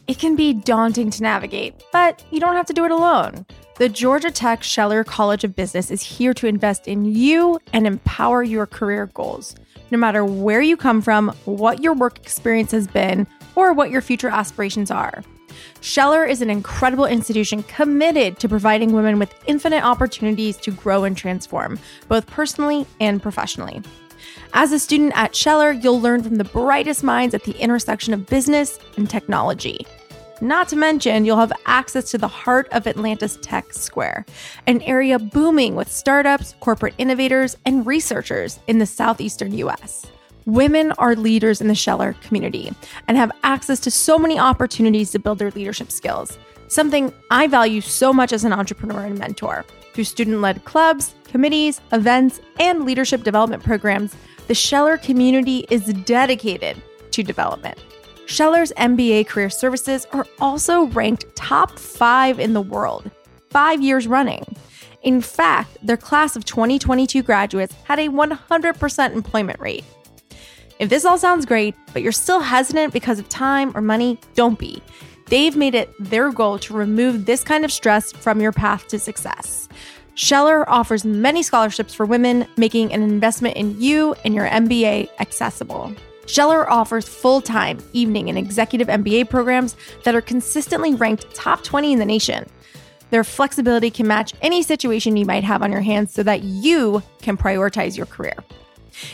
It 0.07 0.17
can 0.17 0.35
be 0.35 0.51
daunting 0.51 1.11
to 1.11 1.21
navigate, 1.21 1.75
but 1.91 2.23
you 2.31 2.39
don't 2.39 2.55
have 2.55 2.65
to 2.65 2.73
do 2.73 2.85
it 2.85 2.89
alone. 2.89 3.45
The 3.77 3.87
Georgia 3.87 4.31
Tech 4.31 4.63
Scheller 4.63 5.03
College 5.03 5.43
of 5.43 5.55
Business 5.55 5.91
is 5.91 6.01
here 6.01 6.33
to 6.33 6.47
invest 6.47 6.87
in 6.87 7.05
you 7.05 7.59
and 7.71 7.85
empower 7.85 8.41
your 8.41 8.65
career 8.65 9.05
goals. 9.13 9.55
No 9.91 9.99
matter 9.99 10.25
where 10.25 10.59
you 10.59 10.75
come 10.75 11.03
from, 11.03 11.35
what 11.45 11.83
your 11.83 11.93
work 11.93 12.17
experience 12.17 12.71
has 12.71 12.87
been, 12.87 13.27
or 13.53 13.71
what 13.71 13.91
your 13.91 14.01
future 14.01 14.29
aspirations 14.29 14.89
are. 14.89 15.23
Scheller 15.81 16.25
is 16.25 16.41
an 16.41 16.49
incredible 16.49 17.05
institution 17.05 17.61
committed 17.61 18.39
to 18.39 18.49
providing 18.49 18.91
women 18.91 19.19
with 19.19 19.39
infinite 19.45 19.83
opportunities 19.83 20.57
to 20.57 20.71
grow 20.71 21.03
and 21.03 21.15
transform, 21.15 21.77
both 22.07 22.25
personally 22.25 22.87
and 22.99 23.21
professionally. 23.21 23.83
As 24.57 24.71
a 24.71 24.79
student 24.79 25.11
at 25.17 25.35
Scheller, 25.35 25.73
you'll 25.73 25.99
learn 25.99 26.23
from 26.23 26.35
the 26.35 26.45
brightest 26.45 27.03
minds 27.03 27.35
at 27.35 27.43
the 27.43 27.59
intersection 27.59 28.13
of 28.13 28.25
business 28.25 28.79
and 28.95 29.09
technology. 29.09 29.85
Not 30.39 30.69
to 30.69 30.77
mention, 30.77 31.25
you'll 31.25 31.35
have 31.35 31.51
access 31.65 32.09
to 32.11 32.17
the 32.17 32.29
heart 32.29 32.69
of 32.71 32.87
Atlanta's 32.87 33.35
Tech 33.41 33.73
Square, 33.73 34.25
an 34.65 34.81
area 34.83 35.19
booming 35.19 35.75
with 35.75 35.91
startups, 35.91 36.55
corporate 36.61 36.93
innovators, 36.97 37.57
and 37.65 37.85
researchers 37.85 38.59
in 38.67 38.79
the 38.79 38.85
southeastern 38.85 39.53
US. 39.57 40.05
Women 40.45 40.93
are 40.93 41.17
leaders 41.17 41.59
in 41.59 41.67
the 41.67 41.75
Scheller 41.75 42.15
community 42.21 42.71
and 43.09 43.17
have 43.17 43.33
access 43.43 43.81
to 43.81 43.91
so 43.91 44.17
many 44.17 44.39
opportunities 44.39 45.11
to 45.11 45.19
build 45.19 45.39
their 45.39 45.51
leadership 45.51 45.91
skills, 45.91 46.37
something 46.69 47.11
I 47.29 47.47
value 47.47 47.81
so 47.81 48.13
much 48.13 48.31
as 48.31 48.45
an 48.45 48.53
entrepreneur 48.53 49.03
and 49.03 49.19
mentor. 49.19 49.65
Through 49.93 50.05
student 50.05 50.39
led 50.39 50.63
clubs, 50.63 51.13
committees, 51.35 51.81
events, 51.91 52.39
and 52.61 52.85
leadership 52.85 53.21
development 53.21 53.61
programs, 53.61 54.15
the 54.47 54.55
Scheller 54.55 54.97
community 54.97 55.65
is 55.69 55.83
dedicated 56.05 56.81
to 57.11 57.23
development. 57.23 57.77
Scheller's 58.25 58.71
MBA 58.77 59.27
career 59.27 59.49
services 59.49 60.07
are 60.13 60.25
also 60.39 60.85
ranked 60.85 61.25
top 61.35 61.77
five 61.77 62.39
in 62.39 62.53
the 62.53 62.61
world, 62.61 63.11
five 63.49 63.81
years 63.81 64.07
running. 64.07 64.45
In 65.01 65.19
fact, 65.19 65.77
their 65.85 65.97
class 65.97 66.37
of 66.37 66.45
2022 66.45 67.21
graduates 67.21 67.75
had 67.83 67.99
a 67.99 68.07
100% 68.07 69.11
employment 69.13 69.59
rate. 69.59 69.83
If 70.79 70.87
this 70.87 71.03
all 71.03 71.17
sounds 71.17 71.45
great, 71.45 71.75
but 71.91 72.01
you're 72.01 72.13
still 72.13 72.39
hesitant 72.39 72.93
because 72.93 73.19
of 73.19 73.27
time 73.27 73.73
or 73.75 73.81
money, 73.81 74.17
don't 74.35 74.57
be. 74.57 74.81
They've 75.27 75.57
made 75.57 75.75
it 75.75 75.91
their 75.99 76.31
goal 76.31 76.59
to 76.59 76.73
remove 76.73 77.25
this 77.25 77.43
kind 77.43 77.65
of 77.65 77.73
stress 77.73 78.13
from 78.13 78.39
your 78.39 78.51
path 78.53 78.87
to 78.89 78.99
success. 78.99 79.67
Scheller 80.15 80.67
offers 80.69 81.03
many 81.03 81.43
scholarships 81.43 81.93
for 81.93 82.05
women, 82.05 82.47
making 82.55 82.93
an 82.93 83.03
investment 83.03 83.57
in 83.57 83.79
you 83.81 84.15
and 84.23 84.33
your 84.33 84.47
MBA 84.47 85.09
accessible. 85.19 85.93
Scheller 86.25 86.69
offers 86.69 87.07
full 87.07 87.41
time, 87.41 87.79
evening, 87.91 88.29
and 88.29 88.37
executive 88.37 88.87
MBA 88.87 89.29
programs 89.29 89.75
that 90.05 90.15
are 90.15 90.21
consistently 90.21 90.95
ranked 90.95 91.35
top 91.35 91.63
20 91.63 91.91
in 91.91 91.99
the 91.99 92.05
nation. 92.05 92.45
Their 93.09 93.25
flexibility 93.25 93.91
can 93.91 94.07
match 94.07 94.33
any 94.41 94.63
situation 94.63 95.17
you 95.17 95.25
might 95.25 95.43
have 95.43 95.61
on 95.61 95.71
your 95.71 95.81
hands 95.81 96.13
so 96.13 96.23
that 96.23 96.43
you 96.43 97.03
can 97.21 97.35
prioritize 97.35 97.97
your 97.97 98.05
career. 98.05 98.35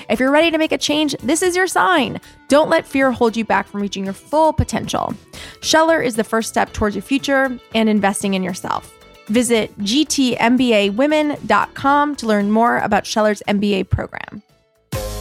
If 0.08 0.20
you're 0.20 0.31
ready 0.31 0.51
to 0.51 0.60
make 0.60 0.72
a 0.72 0.77
change, 0.77 1.15
this 1.24 1.41
is 1.41 1.55
your 1.55 1.65
sign. 1.65 2.22
Don't 2.48 2.70
let 2.70 2.86
fear 2.86 3.12
hold 3.12 3.36
you 3.36 3.43
back 3.43 3.67
from 3.67 3.81
reaching 3.81 4.05
your 4.05 4.13
full 4.13 4.53
potential. 4.53 5.15
Scheller 5.62 6.00
is 6.00 6.15
the 6.15 6.24
first 6.24 6.50
step 6.50 6.72
towards 6.74 6.96
your 6.96 7.01
future 7.01 7.60
and 7.74 7.89
investing 7.89 8.36
in 8.36 8.43
yourself. 8.43 9.00
Visit 9.28 9.78
gtmbawomen.com 9.80 12.16
to 12.16 12.28
learn 12.28 12.51
more 12.51 12.78
about 12.78 13.04
Scheller's 13.04 13.44
MBA 13.48 13.90
program. 13.90 14.42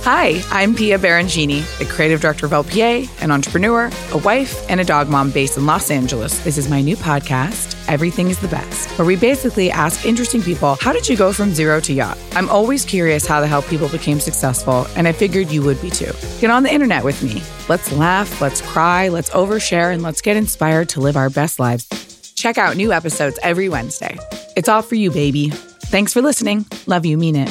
Hi, 0.03 0.43
I'm 0.51 0.75
Pia 0.75 0.99
Baroncini, 0.99 1.63
the 1.79 1.85
creative 1.85 2.23
director 2.23 2.47
of 2.47 2.53
LPA, 2.53 3.23
an 3.23 3.31
entrepreneur, 3.31 3.91
a 4.13 4.19
wife, 4.19 4.65
and 4.71 4.81
a 4.81 4.85
dog 4.85 5.11
mom 5.11 5.31
based 5.31 5.59
in 5.59 5.67
Los 5.67 5.91
Angeles. 5.91 6.43
This 6.43 6.57
is 6.57 6.71
my 6.71 6.81
new 6.81 6.97
podcast, 6.97 7.77
Everything 7.87 8.31
is 8.31 8.39
the 8.39 8.49
Best, 8.49 8.89
where 8.99 9.07
we 9.07 9.15
basically 9.15 9.71
ask 9.71 10.07
interesting 10.07 10.41
people, 10.41 10.77
how 10.81 10.95
did 10.95 11.07
you 11.07 11.19
go 11.19 11.35
from 11.35 11.53
zero 11.53 11.81
to 11.81 11.93
yacht? 11.93 12.17
I'm 12.33 12.49
always 12.49 12.87
curious 12.87 13.27
how 13.27 13.43
the 13.43 13.47
hell 13.47 13.61
people 13.61 13.91
became 13.91 14.21
successful, 14.21 14.87
and 14.97 15.07
I 15.07 15.13
figured 15.13 15.51
you 15.51 15.61
would 15.65 15.83
be 15.83 15.91
too. 15.91 16.13
Get 16.41 16.51
on 16.51 16.63
the 16.63 16.73
internet 16.73 17.05
with 17.05 17.23
me. 17.23 17.43
Let's 17.69 17.93
laugh, 17.93 18.41
let's 18.41 18.63
cry, 18.63 19.09
let's 19.09 19.29
overshare, 19.31 19.93
and 19.93 20.03
let's 20.03 20.23
get 20.23 20.39
inspired 20.39 20.89
to 20.91 21.01
live 21.01 21.19
our 21.19 21.29
best 21.29 21.61
lives. 21.61 22.10
Check 22.41 22.57
out 22.57 22.75
new 22.75 22.91
episodes 22.91 23.39
every 23.43 23.69
Wednesday. 23.69 24.17
It's 24.57 24.67
all 24.67 24.81
for 24.81 24.95
you, 24.95 25.11
baby. 25.11 25.51
Thanks 25.51 26.15
for 26.15 26.23
listening. 26.23 26.65
Love 26.87 27.05
you, 27.05 27.19
mean 27.19 27.37
it. 27.37 27.51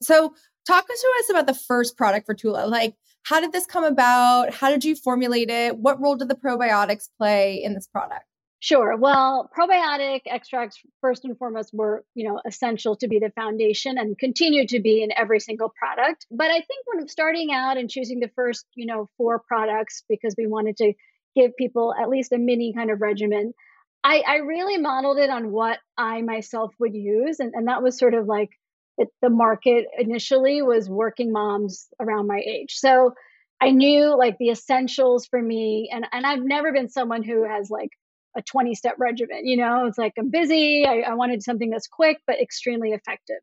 So, 0.00 0.32
talk 0.66 0.86
to 0.86 0.92
us 0.92 1.30
about 1.30 1.46
the 1.46 1.58
first 1.68 1.98
product 1.98 2.24
for 2.24 2.32
Tula. 2.32 2.66
Like, 2.66 2.94
how 3.24 3.40
did 3.40 3.52
this 3.52 3.66
come 3.66 3.84
about? 3.84 4.54
How 4.54 4.70
did 4.70 4.86
you 4.86 4.96
formulate 4.96 5.50
it? 5.50 5.76
What 5.76 6.00
role 6.00 6.16
did 6.16 6.28
the 6.28 6.34
probiotics 6.34 7.10
play 7.18 7.62
in 7.62 7.74
this 7.74 7.86
product? 7.86 8.24
Sure. 8.58 8.96
Well, 8.96 9.50
probiotic 9.56 10.22
extracts 10.26 10.80
first 11.00 11.24
and 11.24 11.36
foremost 11.38 11.70
were, 11.74 12.04
you 12.14 12.26
know, 12.26 12.40
essential 12.46 12.96
to 12.96 13.06
be 13.08 13.18
the 13.18 13.30
foundation 13.30 13.98
and 13.98 14.18
continue 14.18 14.66
to 14.68 14.80
be 14.80 15.02
in 15.02 15.10
every 15.14 15.40
single 15.40 15.72
product. 15.78 16.26
But 16.30 16.50
I 16.50 16.54
think 16.54 16.84
when 16.86 17.06
starting 17.06 17.52
out 17.52 17.76
and 17.76 17.90
choosing 17.90 18.18
the 18.18 18.30
first, 18.34 18.64
you 18.74 18.86
know, 18.86 19.08
four 19.18 19.40
products 19.46 20.04
because 20.08 20.34
we 20.38 20.46
wanted 20.46 20.78
to 20.78 20.94
give 21.36 21.54
people 21.56 21.94
at 22.00 22.08
least 22.08 22.32
a 22.32 22.38
mini 22.38 22.72
kind 22.72 22.90
of 22.90 23.02
regimen, 23.02 23.52
I, 24.02 24.22
I 24.26 24.36
really 24.36 24.78
modeled 24.78 25.18
it 25.18 25.28
on 25.30 25.52
what 25.52 25.78
I 25.98 26.22
myself 26.22 26.72
would 26.80 26.94
use. 26.94 27.40
And, 27.40 27.52
and 27.54 27.68
that 27.68 27.82
was 27.82 27.98
sort 27.98 28.14
of 28.14 28.26
like 28.26 28.50
it, 28.96 29.08
the 29.20 29.30
market 29.30 29.84
initially 29.98 30.62
was 30.62 30.88
working 30.88 31.30
moms 31.30 31.88
around 32.00 32.26
my 32.26 32.40
age. 32.44 32.76
So 32.78 33.12
I 33.60 33.70
knew 33.70 34.16
like 34.16 34.38
the 34.38 34.48
essentials 34.50 35.26
for 35.26 35.40
me, 35.40 35.90
and 35.92 36.06
and 36.12 36.26
I've 36.26 36.42
never 36.42 36.72
been 36.72 36.88
someone 36.88 37.22
who 37.22 37.44
has 37.44 37.70
like 37.70 37.90
a 38.36 38.42
20 38.42 38.74
step 38.74 38.94
regimen. 38.98 39.46
You 39.46 39.56
know, 39.56 39.86
it's 39.86 39.98
like 39.98 40.12
I'm 40.18 40.30
busy. 40.30 40.84
I, 40.86 41.00
I 41.00 41.14
wanted 41.14 41.42
something 41.42 41.70
that's 41.70 41.88
quick 41.88 42.18
but 42.26 42.40
extremely 42.40 42.90
effective. 42.90 43.38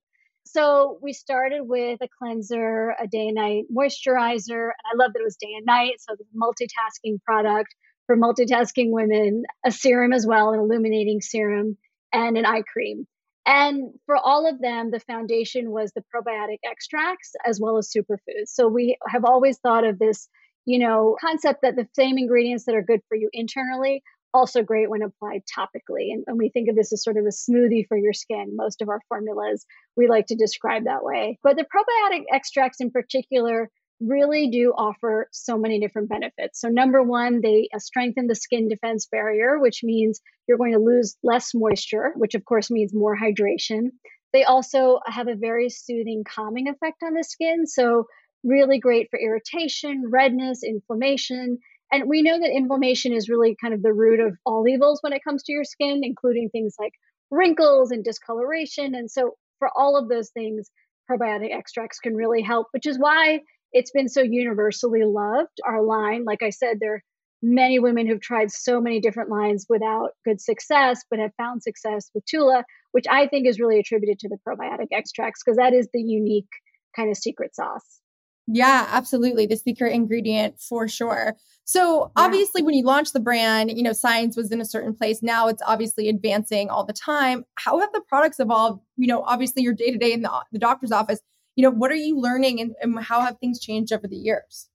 So 0.45 0.99
we 1.01 1.13
started 1.13 1.63
with 1.63 1.99
a 2.01 2.07
cleanser, 2.19 2.93
a 2.99 3.07
day 3.07 3.27
and 3.27 3.35
night 3.35 3.63
moisturizer, 3.75 4.69
and 4.69 4.83
I 4.91 4.95
love 4.95 5.13
that 5.13 5.21
it 5.21 5.23
was 5.23 5.37
day 5.37 5.53
and 5.57 5.65
night. 5.65 5.95
So 5.99 6.15
the 6.17 6.25
multitasking 6.37 7.21
product 7.23 7.73
for 8.07 8.17
multitasking 8.17 8.91
women, 8.91 9.43
a 9.65 9.71
serum 9.71 10.13
as 10.13 10.27
well, 10.27 10.51
an 10.51 10.59
illuminating 10.59 11.21
serum, 11.21 11.77
and 12.11 12.37
an 12.37 12.45
eye 12.45 12.63
cream. 12.71 13.07
And 13.45 13.93
for 14.05 14.15
all 14.15 14.47
of 14.47 14.61
them, 14.61 14.91
the 14.91 14.99
foundation 14.99 15.71
was 15.71 15.91
the 15.91 16.03
probiotic 16.13 16.59
extracts 16.65 17.33
as 17.45 17.59
well 17.59 17.77
as 17.77 17.91
superfoods. 17.91 18.47
So 18.47 18.67
we 18.67 18.97
have 19.07 19.25
always 19.25 19.57
thought 19.57 19.85
of 19.85 19.99
this, 19.99 20.29
you 20.65 20.79
know, 20.79 21.17
concept 21.19 21.61
that 21.63 21.75
the 21.75 21.87
same 21.93 22.17
ingredients 22.17 22.65
that 22.65 22.75
are 22.75 22.81
good 22.81 23.01
for 23.09 23.15
you 23.15 23.29
internally 23.33 24.03
also 24.33 24.63
great 24.63 24.89
when 24.89 25.01
applied 25.01 25.43
topically. 25.45 26.11
And, 26.11 26.23
and, 26.27 26.37
we 26.37 26.49
think 26.49 26.69
of 26.69 26.75
this 26.75 26.91
as 26.91 27.03
sort 27.03 27.17
of 27.17 27.25
a 27.25 27.29
smoothie 27.29 27.87
for 27.87 27.97
your 27.97 28.13
skin. 28.13 28.55
Most 28.55 28.81
of 28.81 28.89
our 28.89 28.99
formulas 29.07 29.65
we 29.95 30.07
like 30.07 30.27
to 30.27 30.35
describe 30.35 30.85
that 30.85 31.03
way. 31.03 31.39
But 31.43 31.57
the 31.57 31.65
probiotic 31.65 32.23
extracts 32.31 32.81
in 32.81 32.91
particular 32.91 33.69
really 33.99 34.49
do 34.49 34.73
offer 34.75 35.27
so 35.31 35.57
many 35.57 35.79
different 35.79 36.09
benefits. 36.09 36.59
So, 36.59 36.67
number 36.67 37.01
one, 37.01 37.41
they 37.41 37.69
uh, 37.73 37.79
strengthen 37.79 38.27
the 38.27 38.35
skin 38.35 38.67
defense 38.67 39.07
barrier, 39.11 39.59
which 39.59 39.81
means 39.83 40.19
you're 40.47 40.57
going 40.57 40.73
to 40.73 40.79
lose 40.79 41.15
less 41.23 41.51
moisture, 41.53 42.13
which 42.15 42.35
of 42.35 42.45
course 42.45 42.69
means 42.69 42.93
more 42.93 43.17
hydration. 43.17 43.91
They 44.33 44.43
also 44.43 44.99
have 45.05 45.27
a 45.27 45.35
very 45.35 45.69
soothing, 45.69 46.23
calming 46.27 46.67
effect 46.67 47.03
on 47.03 47.13
the 47.13 47.23
skin. 47.23 47.67
So, 47.67 48.05
really 48.43 48.79
great 48.79 49.09
for 49.09 49.19
irritation, 49.19 50.09
redness, 50.09 50.63
inflammation. 50.63 51.59
And 51.93 52.09
we 52.09 52.23
know 52.23 52.39
that 52.39 52.49
inflammation 52.49 53.13
is 53.13 53.29
really 53.29 53.55
kind 53.61 53.71
of 53.71 53.83
the 53.83 53.93
root 53.93 54.19
of 54.19 54.35
all 54.47 54.67
evils 54.67 54.97
when 55.01 55.13
it 55.13 55.23
comes 55.23 55.43
to 55.43 55.51
your 55.51 55.63
skin, 55.63 56.01
including 56.03 56.49
things 56.49 56.73
like 56.79 56.93
wrinkles 57.29 57.91
and 57.91 58.03
discoloration. 58.03 58.95
And 58.95 59.11
so, 59.11 59.35
for 59.59 59.69
all 59.77 59.95
of 59.95 60.09
those 60.09 60.31
things, 60.31 60.71
probiotic 61.09 61.55
extracts 61.55 61.99
can 61.99 62.15
really 62.15 62.41
help, 62.41 62.67
which 62.71 62.87
is 62.87 62.97
why 62.97 63.41
it's 63.73 63.91
been 63.91 64.09
so 64.09 64.21
universally 64.21 65.03
loved. 65.05 65.59
Our 65.63 65.83
line, 65.83 66.23
like 66.25 66.41
I 66.41 66.49
said, 66.49 66.77
there 66.79 66.95
are 66.95 67.03
many 67.43 67.77
women 67.77 68.07
who've 68.07 68.19
tried 68.19 68.51
so 68.51 68.81
many 68.81 68.99
different 68.99 69.29
lines 69.29 69.67
without 69.69 70.13
good 70.25 70.41
success, 70.41 71.03
but 71.11 71.19
have 71.19 71.35
found 71.37 71.61
success 71.61 72.09
with 72.15 72.25
Tula, 72.25 72.63
which 72.93 73.05
I 73.07 73.27
think 73.27 73.47
is 73.47 73.59
really 73.59 73.79
attributed 73.79 74.17
to 74.19 74.29
the 74.29 74.39
probiotic 74.47 74.87
extracts 74.91 75.43
because 75.43 75.57
that 75.57 75.73
is 75.73 75.87
the 75.93 76.01
unique 76.01 76.49
kind 76.95 77.11
of 77.11 77.17
secret 77.17 77.53
sauce. 77.53 77.99
Yeah, 78.47 78.87
absolutely. 78.89 79.45
The 79.45 79.55
secret 79.55 79.93
ingredient 79.93 80.59
for 80.59 80.87
sure. 80.87 81.35
So 81.63 82.11
yeah. 82.17 82.23
obviously 82.25 82.61
when 82.61 82.75
you 82.75 82.83
launched 82.83 83.13
the 83.13 83.19
brand, 83.19 83.71
you 83.75 83.83
know, 83.83 83.93
science 83.93 84.35
was 84.35 84.51
in 84.51 84.59
a 84.59 84.65
certain 84.65 84.93
place. 84.93 85.23
Now 85.23 85.47
it's 85.47 85.61
obviously 85.65 86.09
advancing 86.09 86.69
all 86.69 86.83
the 86.83 86.93
time. 86.93 87.45
How 87.55 87.79
have 87.79 87.93
the 87.93 88.01
products 88.01 88.39
evolved? 88.39 88.81
You 88.97 89.07
know, 89.07 89.23
obviously 89.23 89.63
your 89.63 89.73
day 89.73 89.91
to 89.91 89.97
day 89.97 90.11
in 90.11 90.21
the, 90.21 90.31
the 90.51 90.59
doctor's 90.59 90.91
office, 90.91 91.21
you 91.55 91.63
know, 91.63 91.71
what 91.71 91.91
are 91.91 91.95
you 91.95 92.19
learning 92.19 92.59
and, 92.59 92.75
and 92.81 92.99
how 92.99 93.21
have 93.21 93.37
things 93.39 93.59
changed 93.59 93.93
over 93.93 94.07
the 94.07 94.17
years? 94.17 94.67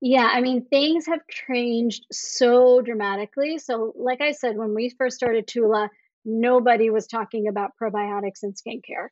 Yeah, 0.00 0.30
I 0.32 0.40
mean, 0.40 0.64
things 0.64 1.06
have 1.06 1.20
changed 1.28 2.06
so 2.10 2.80
dramatically. 2.80 3.58
So, 3.58 3.92
like 3.98 4.22
I 4.22 4.32
said, 4.32 4.56
when 4.56 4.74
we 4.74 4.88
first 4.96 5.16
started 5.16 5.46
Tula, 5.46 5.90
nobody 6.24 6.88
was 6.88 7.06
talking 7.06 7.48
about 7.48 7.72
probiotics 7.80 8.42
and 8.42 8.54
skincare 8.54 9.08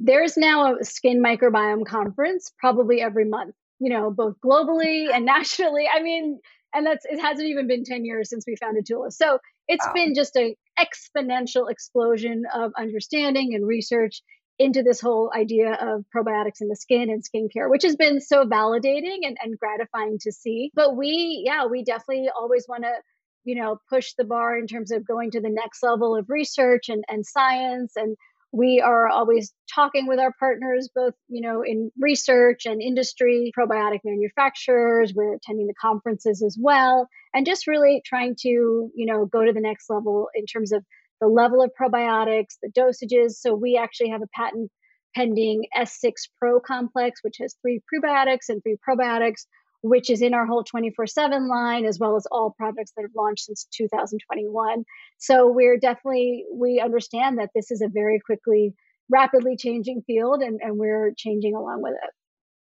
there's 0.00 0.36
now 0.36 0.76
a 0.76 0.84
skin 0.84 1.22
microbiome 1.22 1.86
conference 1.86 2.50
probably 2.58 3.02
every 3.02 3.26
month, 3.26 3.54
you 3.78 3.90
know, 3.90 4.10
both 4.10 4.34
globally 4.44 5.12
and 5.12 5.24
nationally. 5.36 5.86
I 5.92 6.02
mean, 6.02 6.40
and 6.74 6.86
that's 6.86 7.04
it 7.04 7.20
hasn't 7.20 7.48
even 7.48 7.68
been 7.68 7.84
10 7.84 8.04
years 8.04 8.30
since 8.30 8.44
we 8.46 8.56
founded 8.56 8.86
Tula. 8.86 9.10
So 9.10 9.38
it's 9.68 9.86
wow. 9.86 9.92
been 9.92 10.14
just 10.14 10.36
an 10.36 10.54
exponential 10.78 11.70
explosion 11.70 12.44
of 12.54 12.72
understanding 12.78 13.54
and 13.54 13.66
research 13.66 14.22
into 14.58 14.82
this 14.82 15.00
whole 15.00 15.32
idea 15.34 15.72
of 15.72 16.04
probiotics 16.14 16.60
in 16.60 16.68
the 16.68 16.76
skin 16.76 17.08
and 17.08 17.22
skincare, 17.24 17.70
which 17.70 17.82
has 17.82 17.96
been 17.96 18.20
so 18.20 18.44
validating 18.44 19.20
and, 19.22 19.36
and 19.42 19.58
gratifying 19.58 20.18
to 20.20 20.30
see. 20.30 20.70
But 20.74 20.96
we, 20.96 21.42
yeah, 21.46 21.66
we 21.66 21.82
definitely 21.82 22.28
always 22.38 22.66
want 22.68 22.84
to, 22.84 22.92
you 23.44 23.54
know, 23.54 23.78
push 23.88 24.12
the 24.18 24.24
bar 24.24 24.58
in 24.58 24.66
terms 24.66 24.90
of 24.90 25.06
going 25.06 25.30
to 25.30 25.40
the 25.40 25.48
next 25.48 25.82
level 25.82 26.14
of 26.14 26.28
research 26.28 26.90
and, 26.90 27.04
and 27.08 27.24
science 27.24 27.94
and 27.96 28.16
we 28.52 28.80
are 28.80 29.08
always 29.08 29.52
talking 29.72 30.06
with 30.08 30.18
our 30.18 30.32
partners 30.38 30.88
both 30.94 31.14
you 31.28 31.40
know 31.40 31.62
in 31.62 31.90
research 31.98 32.66
and 32.66 32.82
industry 32.82 33.52
probiotic 33.56 34.00
manufacturers 34.04 35.12
we're 35.14 35.34
attending 35.34 35.66
the 35.66 35.74
conferences 35.80 36.42
as 36.42 36.56
well 36.60 37.08
and 37.32 37.46
just 37.46 37.66
really 37.66 38.02
trying 38.04 38.34
to 38.40 38.48
you 38.48 39.06
know 39.06 39.26
go 39.26 39.44
to 39.44 39.52
the 39.52 39.60
next 39.60 39.88
level 39.88 40.28
in 40.34 40.46
terms 40.46 40.72
of 40.72 40.84
the 41.20 41.28
level 41.28 41.62
of 41.62 41.70
probiotics 41.80 42.56
the 42.62 42.70
dosages. 42.76 43.32
So 43.32 43.54
we 43.54 43.76
actually 43.76 44.10
have 44.10 44.22
a 44.22 44.28
patent 44.34 44.70
pending 45.14 45.64
s6 45.76 46.12
pro 46.38 46.60
complex 46.60 47.20
which 47.22 47.36
has 47.40 47.56
three 47.62 47.80
prebiotics 47.92 48.48
and 48.48 48.62
three 48.62 48.76
probiotics 48.88 49.46
which 49.82 50.10
is 50.10 50.22
in 50.22 50.34
our 50.34 50.46
whole 50.46 50.64
24 50.64 51.06
7 51.06 51.48
line, 51.48 51.84
as 51.84 51.98
well 51.98 52.16
as 52.16 52.26
all 52.30 52.50
products 52.50 52.92
that 52.96 53.02
have 53.02 53.14
launched 53.16 53.44
since 53.44 53.66
2021. 53.72 54.84
So 55.18 55.48
we're 55.48 55.78
definitely, 55.78 56.44
we 56.52 56.80
understand 56.80 57.38
that 57.38 57.50
this 57.54 57.70
is 57.70 57.80
a 57.80 57.88
very 57.88 58.20
quickly, 58.20 58.74
rapidly 59.08 59.56
changing 59.56 60.02
field, 60.06 60.42
and, 60.42 60.60
and 60.62 60.76
we're 60.76 61.12
changing 61.16 61.54
along 61.54 61.82
with 61.82 61.94
it. 61.94 62.10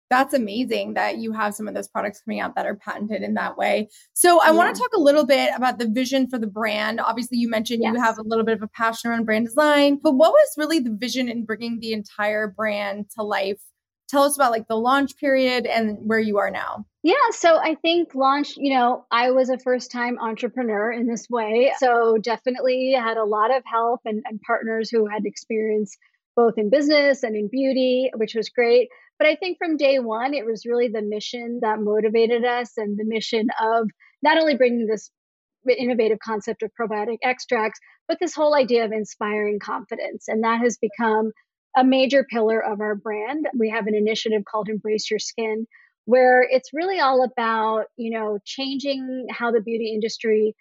That's 0.09 0.33
amazing 0.33 0.95
that 0.95 1.19
you 1.19 1.33
have 1.33 1.53
some 1.53 1.67
of 1.67 1.75
those 1.75 1.87
products 1.87 2.21
coming 2.21 2.39
out 2.39 2.55
that 2.55 2.65
are 2.65 2.75
patented 2.75 3.21
in 3.21 3.35
that 3.35 3.57
way. 3.57 3.89
So, 4.13 4.41
I 4.41 4.47
yeah. 4.47 4.51
want 4.53 4.75
to 4.75 4.81
talk 4.81 4.89
a 4.95 4.99
little 4.99 5.25
bit 5.25 5.51
about 5.55 5.77
the 5.77 5.87
vision 5.87 6.27
for 6.27 6.39
the 6.39 6.47
brand. 6.47 6.99
Obviously, 6.99 7.37
you 7.37 7.47
mentioned 7.47 7.83
yes. 7.83 7.93
you 7.93 8.01
have 8.01 8.17
a 8.17 8.23
little 8.23 8.43
bit 8.43 8.55
of 8.55 8.63
a 8.63 8.67
passion 8.67 9.11
around 9.11 9.25
brand 9.25 9.45
design, 9.45 9.99
but 10.01 10.13
what 10.13 10.31
was 10.31 10.53
really 10.57 10.79
the 10.79 10.95
vision 10.99 11.29
in 11.29 11.45
bringing 11.45 11.79
the 11.79 11.93
entire 11.93 12.47
brand 12.47 13.11
to 13.17 13.23
life 13.23 13.61
tell 14.09 14.23
us 14.23 14.35
about 14.35 14.51
like 14.51 14.67
the 14.67 14.75
launch 14.75 15.15
period 15.17 15.65
and 15.65 15.97
where 16.01 16.19
you 16.19 16.37
are 16.39 16.51
now. 16.51 16.85
Yeah, 17.03 17.13
so 17.31 17.57
I 17.57 17.75
think 17.75 18.13
launch, 18.13 18.55
you 18.57 18.73
know, 18.73 19.05
I 19.09 19.31
was 19.31 19.49
a 19.49 19.59
first 19.59 19.91
time 19.91 20.17
entrepreneur 20.19 20.91
in 20.91 21.07
this 21.07 21.27
way. 21.29 21.72
So 21.77 22.17
definitely 22.17 22.93
had 22.98 23.17
a 23.17 23.24
lot 23.24 23.55
of 23.55 23.63
help 23.65 24.01
and, 24.05 24.22
and 24.25 24.41
partners 24.41 24.89
who 24.89 25.07
had 25.07 25.25
experience 25.25 25.98
both 26.35 26.55
in 26.57 26.69
business 26.69 27.24
and 27.24 27.35
in 27.35 27.50
beauty, 27.50 28.11
which 28.15 28.35
was 28.35 28.50
great. 28.50 28.89
But 29.17 29.27
I 29.27 29.35
think 29.35 29.57
from 29.57 29.77
day 29.77 30.00
one, 30.00 30.33
it 30.33 30.45
was 30.45 30.65
really 30.65 30.87
the 30.87 31.01
mission 31.01 31.59
that 31.61 31.79
motivated 31.79 32.45
us 32.45 32.72
and 32.77 32.98
the 32.98 33.05
mission 33.05 33.48
of 33.61 33.89
not 34.22 34.37
only 34.37 34.55
bringing 34.55 34.87
this 34.87 35.11
innovative 35.77 36.19
concept 36.24 36.63
of 36.63 36.72
probiotic 36.79 37.17
extracts, 37.24 37.79
but 38.07 38.17
this 38.19 38.33
whole 38.33 38.55
idea 38.55 38.85
of 38.85 38.91
inspiring 38.91 39.59
confidence. 39.59 40.27
And 40.27 40.43
that 40.43 40.61
has 40.61 40.77
become 40.77 41.31
a 41.79 41.83
major 41.85 42.25
pillar 42.29 42.59
of 42.63 42.81
our 42.81 42.96
brand. 42.96 43.48
We 43.57 43.70
have 43.70 43.87
an 43.87 43.96
initiative 43.96 44.44
called 44.50 44.68
Embrace 44.68 45.09
Your 45.09 45.20
Skin, 45.20 45.65
where 46.03 46.42
it's 46.42 46.74
really 46.74 47.00
all 47.00 47.24
about, 47.24 47.85
you 47.96 48.11
know, 48.11 48.39
changing 48.44 49.27
how 49.31 49.51
the 49.51 49.61
beauty 49.61 49.94
industry 49.94 50.55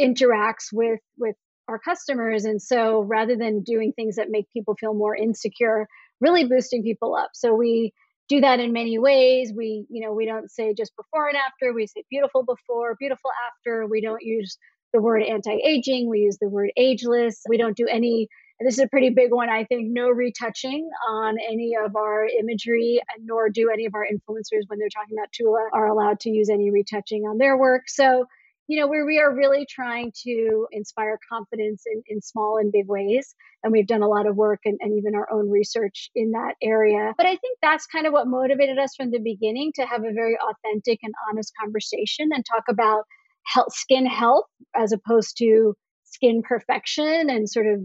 interacts 0.00 0.72
with 0.72 1.00
with 1.18 1.36
our 1.68 1.78
customers. 1.78 2.46
And 2.46 2.62
so 2.62 3.02
rather 3.02 3.36
than 3.36 3.62
doing 3.62 3.92
things 3.92 4.16
that 4.16 4.30
make 4.30 4.46
people 4.54 4.74
feel 4.74 4.94
more 4.94 5.14
insecure, 5.14 5.86
really 6.20 6.46
boosting 6.46 6.82
people 6.82 7.14
up. 7.14 7.30
So 7.34 7.54
we 7.54 7.92
do 8.30 8.40
that 8.40 8.58
in 8.58 8.72
many 8.72 8.98
ways. 8.98 9.52
We, 9.54 9.84
you 9.90 10.02
know, 10.06 10.14
we 10.14 10.24
don't 10.24 10.50
say 10.50 10.74
just 10.74 10.96
before 10.96 11.28
and 11.28 11.36
after, 11.36 11.74
we 11.74 11.86
say 11.86 12.04
beautiful 12.10 12.42
before, 12.42 12.96
beautiful 12.98 13.30
after. 13.48 13.86
We 13.86 14.00
don't 14.00 14.22
use 14.22 14.56
the 14.94 15.02
word 15.02 15.22
anti-aging, 15.22 16.08
we 16.08 16.20
use 16.20 16.38
the 16.40 16.48
word 16.48 16.70
ageless. 16.76 17.42
We 17.48 17.58
don't 17.58 17.76
do 17.76 17.86
any 17.90 18.28
and 18.60 18.68
this 18.68 18.78
is 18.78 18.84
a 18.84 18.88
pretty 18.88 19.10
big 19.10 19.32
one, 19.32 19.48
I 19.48 19.64
think. 19.64 19.88
No 19.90 20.08
retouching 20.08 20.88
on 21.08 21.36
any 21.40 21.72
of 21.84 21.96
our 21.96 22.26
imagery, 22.26 23.00
nor 23.20 23.48
do 23.48 23.70
any 23.72 23.86
of 23.86 23.94
our 23.94 24.06
influencers, 24.06 24.62
when 24.68 24.78
they're 24.78 24.88
talking 24.88 25.18
about 25.18 25.32
Tula, 25.32 25.70
are 25.72 25.88
allowed 25.88 26.20
to 26.20 26.30
use 26.30 26.48
any 26.48 26.70
retouching 26.70 27.24
on 27.24 27.38
their 27.38 27.56
work. 27.58 27.82
So, 27.88 28.26
you 28.68 28.78
know, 28.78 28.86
where 28.86 29.04
we 29.04 29.18
are 29.18 29.34
really 29.34 29.66
trying 29.68 30.12
to 30.24 30.68
inspire 30.70 31.18
confidence 31.28 31.82
in, 31.84 32.02
in 32.06 32.22
small 32.22 32.58
and 32.58 32.70
big 32.70 32.86
ways. 32.86 33.34
And 33.64 33.72
we've 33.72 33.88
done 33.88 34.02
a 34.02 34.08
lot 34.08 34.26
of 34.26 34.36
work 34.36 34.60
and, 34.64 34.78
and 34.80 34.96
even 34.96 35.16
our 35.16 35.30
own 35.32 35.50
research 35.50 36.10
in 36.14 36.30
that 36.30 36.54
area. 36.62 37.12
But 37.16 37.26
I 37.26 37.36
think 37.36 37.58
that's 37.60 37.86
kind 37.86 38.06
of 38.06 38.12
what 38.12 38.28
motivated 38.28 38.78
us 38.78 38.94
from 38.94 39.10
the 39.10 39.18
beginning 39.18 39.72
to 39.74 39.82
have 39.82 40.04
a 40.04 40.12
very 40.12 40.36
authentic 40.38 41.00
and 41.02 41.12
honest 41.28 41.52
conversation 41.60 42.28
and 42.32 42.44
talk 42.48 42.64
about 42.68 43.04
health, 43.46 43.74
skin 43.74 44.06
health 44.06 44.46
as 44.76 44.92
opposed 44.92 45.36
to 45.38 45.74
skin 46.04 46.42
perfection 46.42 47.28
and 47.28 47.50
sort 47.50 47.66
of 47.66 47.80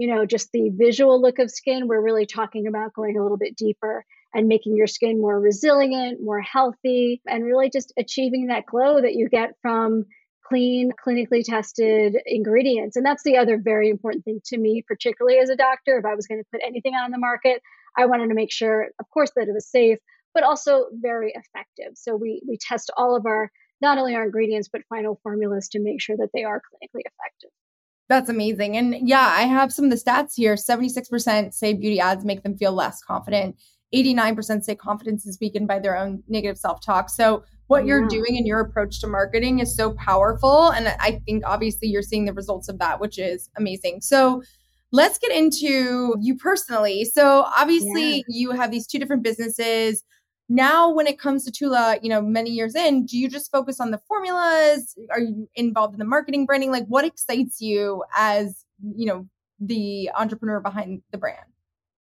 you 0.00 0.06
know, 0.06 0.24
just 0.24 0.50
the 0.52 0.70
visual 0.72 1.20
look 1.20 1.38
of 1.38 1.50
skin. 1.50 1.86
We're 1.86 2.00
really 2.00 2.24
talking 2.24 2.66
about 2.66 2.94
going 2.94 3.18
a 3.18 3.22
little 3.22 3.36
bit 3.36 3.54
deeper 3.54 4.06
and 4.32 4.48
making 4.48 4.74
your 4.74 4.86
skin 4.86 5.20
more 5.20 5.38
resilient, 5.38 6.20
more 6.22 6.40
healthy, 6.40 7.20
and 7.26 7.44
really 7.44 7.68
just 7.68 7.92
achieving 7.98 8.46
that 8.46 8.64
glow 8.64 9.02
that 9.02 9.12
you 9.12 9.28
get 9.28 9.50
from 9.60 10.06
clean, 10.42 10.90
clinically 11.06 11.44
tested 11.44 12.16
ingredients. 12.24 12.96
And 12.96 13.04
that's 13.04 13.22
the 13.24 13.36
other 13.36 13.60
very 13.62 13.90
important 13.90 14.24
thing 14.24 14.40
to 14.46 14.56
me, 14.56 14.82
particularly 14.88 15.36
as 15.36 15.50
a 15.50 15.54
doctor. 15.54 15.98
If 15.98 16.06
I 16.06 16.14
was 16.14 16.26
going 16.26 16.40
to 16.40 16.48
put 16.50 16.62
anything 16.66 16.94
on 16.94 17.10
the 17.10 17.18
market, 17.18 17.60
I 17.94 18.06
wanted 18.06 18.28
to 18.28 18.34
make 18.34 18.50
sure, 18.50 18.88
of 18.98 19.10
course, 19.10 19.32
that 19.36 19.48
it 19.48 19.52
was 19.52 19.70
safe, 19.70 19.98
but 20.32 20.44
also 20.44 20.86
very 20.94 21.34
effective. 21.36 21.92
So 21.96 22.16
we 22.16 22.40
we 22.48 22.56
test 22.56 22.90
all 22.96 23.14
of 23.16 23.26
our 23.26 23.50
not 23.82 23.98
only 23.98 24.14
our 24.14 24.24
ingredients 24.24 24.70
but 24.72 24.80
final 24.88 25.20
formulas 25.22 25.68
to 25.72 25.78
make 25.78 26.00
sure 26.00 26.16
that 26.16 26.30
they 26.32 26.44
are 26.44 26.62
clinically 26.62 27.02
effective. 27.04 27.50
That's 28.10 28.28
amazing. 28.28 28.76
And 28.76 29.08
yeah, 29.08 29.32
I 29.36 29.42
have 29.42 29.72
some 29.72 29.84
of 29.84 29.90
the 29.92 29.96
stats 29.96 30.34
here. 30.34 30.56
76% 30.56 31.54
say 31.54 31.72
beauty 31.72 32.00
ads 32.00 32.24
make 32.24 32.42
them 32.42 32.58
feel 32.58 32.72
less 32.72 33.00
confident. 33.00 33.54
89% 33.94 34.64
say 34.64 34.74
confidence 34.74 35.26
is 35.26 35.38
weakened 35.40 35.68
by 35.68 35.78
their 35.78 35.96
own 35.96 36.24
negative 36.26 36.58
self 36.58 36.84
talk. 36.84 37.08
So, 37.08 37.44
what 37.68 37.84
yeah. 37.84 37.90
you're 37.90 38.08
doing 38.08 38.36
and 38.36 38.48
your 38.48 38.58
approach 38.58 39.00
to 39.00 39.06
marketing 39.06 39.60
is 39.60 39.76
so 39.76 39.92
powerful. 39.92 40.72
And 40.72 40.88
I 40.98 41.20
think 41.24 41.44
obviously 41.46 41.86
you're 41.86 42.02
seeing 42.02 42.24
the 42.24 42.32
results 42.32 42.68
of 42.68 42.80
that, 42.80 43.00
which 43.00 43.16
is 43.16 43.48
amazing. 43.56 44.00
So, 44.00 44.42
let's 44.90 45.16
get 45.18 45.30
into 45.30 46.16
you 46.20 46.36
personally. 46.36 47.04
So, 47.04 47.46
obviously, 47.56 48.16
yeah. 48.16 48.22
you 48.26 48.50
have 48.50 48.72
these 48.72 48.88
two 48.88 48.98
different 48.98 49.22
businesses 49.22 50.02
now 50.50 50.92
when 50.92 51.06
it 51.06 51.18
comes 51.18 51.44
to 51.44 51.52
Tula, 51.52 51.98
you 52.02 52.08
know, 52.08 52.20
many 52.20 52.50
years 52.50 52.74
in, 52.74 53.06
do 53.06 53.16
you 53.16 53.28
just 53.28 53.52
focus 53.52 53.78
on 53.78 53.92
the 53.92 54.00
formulas? 54.08 54.98
Are 55.10 55.20
you 55.20 55.48
involved 55.54 55.94
in 55.94 56.00
the 56.00 56.04
marketing 56.04 56.44
branding? 56.44 56.72
Like 56.72 56.86
what 56.86 57.04
excites 57.04 57.60
you 57.60 58.02
as, 58.16 58.64
you 58.96 59.06
know, 59.06 59.28
the 59.60 60.10
entrepreneur 60.12 60.58
behind 60.58 61.02
the 61.12 61.18
brand? 61.18 61.46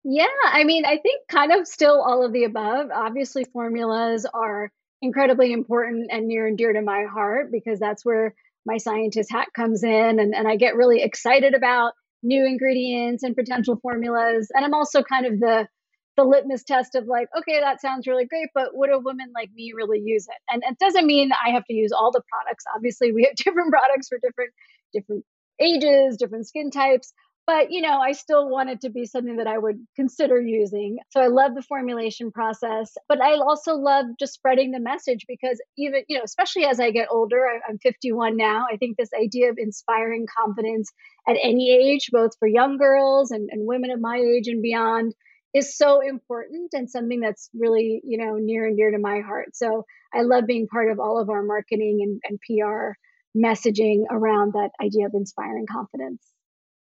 Yeah, 0.02 0.26
I 0.46 0.64
mean, 0.64 0.86
I 0.86 0.96
think 0.96 1.28
kind 1.28 1.52
of 1.52 1.66
still 1.66 2.00
all 2.00 2.24
of 2.24 2.32
the 2.32 2.44
above. 2.44 2.88
Obviously, 2.90 3.44
formulas 3.44 4.24
are 4.32 4.72
incredibly 5.02 5.52
important 5.52 6.08
and 6.10 6.26
near 6.26 6.46
and 6.46 6.56
dear 6.56 6.72
to 6.72 6.80
my 6.80 7.04
heart 7.04 7.52
because 7.52 7.78
that's 7.78 8.02
where 8.02 8.34
my 8.64 8.78
scientist 8.78 9.30
hat 9.30 9.48
comes 9.54 9.84
in 9.84 10.18
and, 10.18 10.34
and 10.34 10.48
I 10.48 10.56
get 10.56 10.74
really 10.74 11.02
excited 11.02 11.52
about 11.52 11.92
new 12.22 12.46
ingredients 12.46 13.22
and 13.22 13.36
potential 13.36 13.78
formulas. 13.82 14.50
And 14.54 14.64
I'm 14.64 14.74
also 14.74 15.02
kind 15.02 15.26
of 15.26 15.38
the 15.38 15.68
the 16.18 16.24
litmus 16.24 16.64
test 16.64 16.94
of 16.96 17.06
like, 17.06 17.28
okay, 17.38 17.60
that 17.60 17.80
sounds 17.80 18.06
really 18.06 18.26
great, 18.26 18.50
but 18.54 18.70
would 18.74 18.90
a 18.90 18.98
woman 18.98 19.32
like 19.34 19.50
me 19.54 19.72
really 19.74 20.00
use 20.04 20.26
it? 20.28 20.40
And 20.52 20.62
it 20.68 20.78
doesn't 20.78 21.06
mean 21.06 21.30
I 21.32 21.50
have 21.52 21.64
to 21.66 21.74
use 21.74 21.92
all 21.92 22.12
the 22.12 22.22
products. 22.30 22.64
Obviously, 22.76 23.12
we 23.12 23.24
have 23.24 23.36
different 23.44 23.70
products 23.72 24.08
for 24.08 24.18
different 24.18 24.52
different 24.92 25.24
ages, 25.60 26.16
different 26.18 26.46
skin 26.46 26.70
types. 26.70 27.12
but 27.48 27.72
you 27.72 27.80
know 27.80 27.98
i 27.98 28.12
still 28.12 28.48
want 28.54 28.68
it 28.72 28.80
to 28.82 28.90
be 28.90 29.04
something 29.06 29.36
that 29.38 29.46
i 29.46 29.56
would 29.58 29.78
consider 29.96 30.38
using 30.40 30.98
so 31.12 31.20
i 31.20 31.28
love 31.28 31.54
the 31.54 31.62
formulation 31.62 32.30
process 32.30 32.92
but 33.08 33.20
i 33.28 33.32
also 33.48 33.74
love 33.74 34.06
just 34.22 34.34
spreading 34.34 34.70
the 34.70 34.80
message 34.80 35.24
because 35.26 35.60
even 35.78 36.02
you 36.08 36.16
know 36.18 36.24
especially 36.24 36.64
as 36.72 36.78
i 36.86 36.90
get 36.90 37.08
older 37.10 37.40
i'm 37.68 37.78
51 37.78 38.36
now 38.36 38.66
i 38.72 38.76
think 38.76 38.96
this 38.96 39.10
idea 39.26 39.50
of 39.50 39.56
inspiring 39.58 40.26
confidence 40.38 40.92
at 41.26 41.36
any 41.42 41.70
age 41.70 42.10
both 42.12 42.32
for 42.38 42.46
young 42.46 42.76
girls 42.76 43.30
and, 43.30 43.48
and 43.50 43.66
women 43.66 43.90
of 43.90 44.00
my 44.00 44.16
age 44.18 44.48
and 44.48 44.62
beyond 44.62 45.14
is 45.54 45.76
so 45.76 46.00
important 46.00 46.70
and 46.72 46.90
something 46.90 47.20
that's 47.20 47.48
really 47.54 48.00
you 48.04 48.18
know 48.18 48.36
near 48.36 48.66
and 48.66 48.76
dear 48.76 48.90
to 48.90 48.98
my 48.98 49.20
heart. 49.20 49.54
So 49.54 49.84
i 50.14 50.22
love 50.22 50.46
being 50.46 50.66
part 50.68 50.90
of 50.90 50.98
all 50.98 51.18
of 51.18 51.30
our 51.30 51.42
marketing 51.42 51.98
and, 52.02 52.20
and 52.28 52.38
pr 52.40 52.92
messaging 53.36 54.04
around 54.10 54.54
that 54.54 54.70
idea 54.82 55.06
of 55.06 55.12
inspiring 55.14 55.66
confidence 55.70 56.22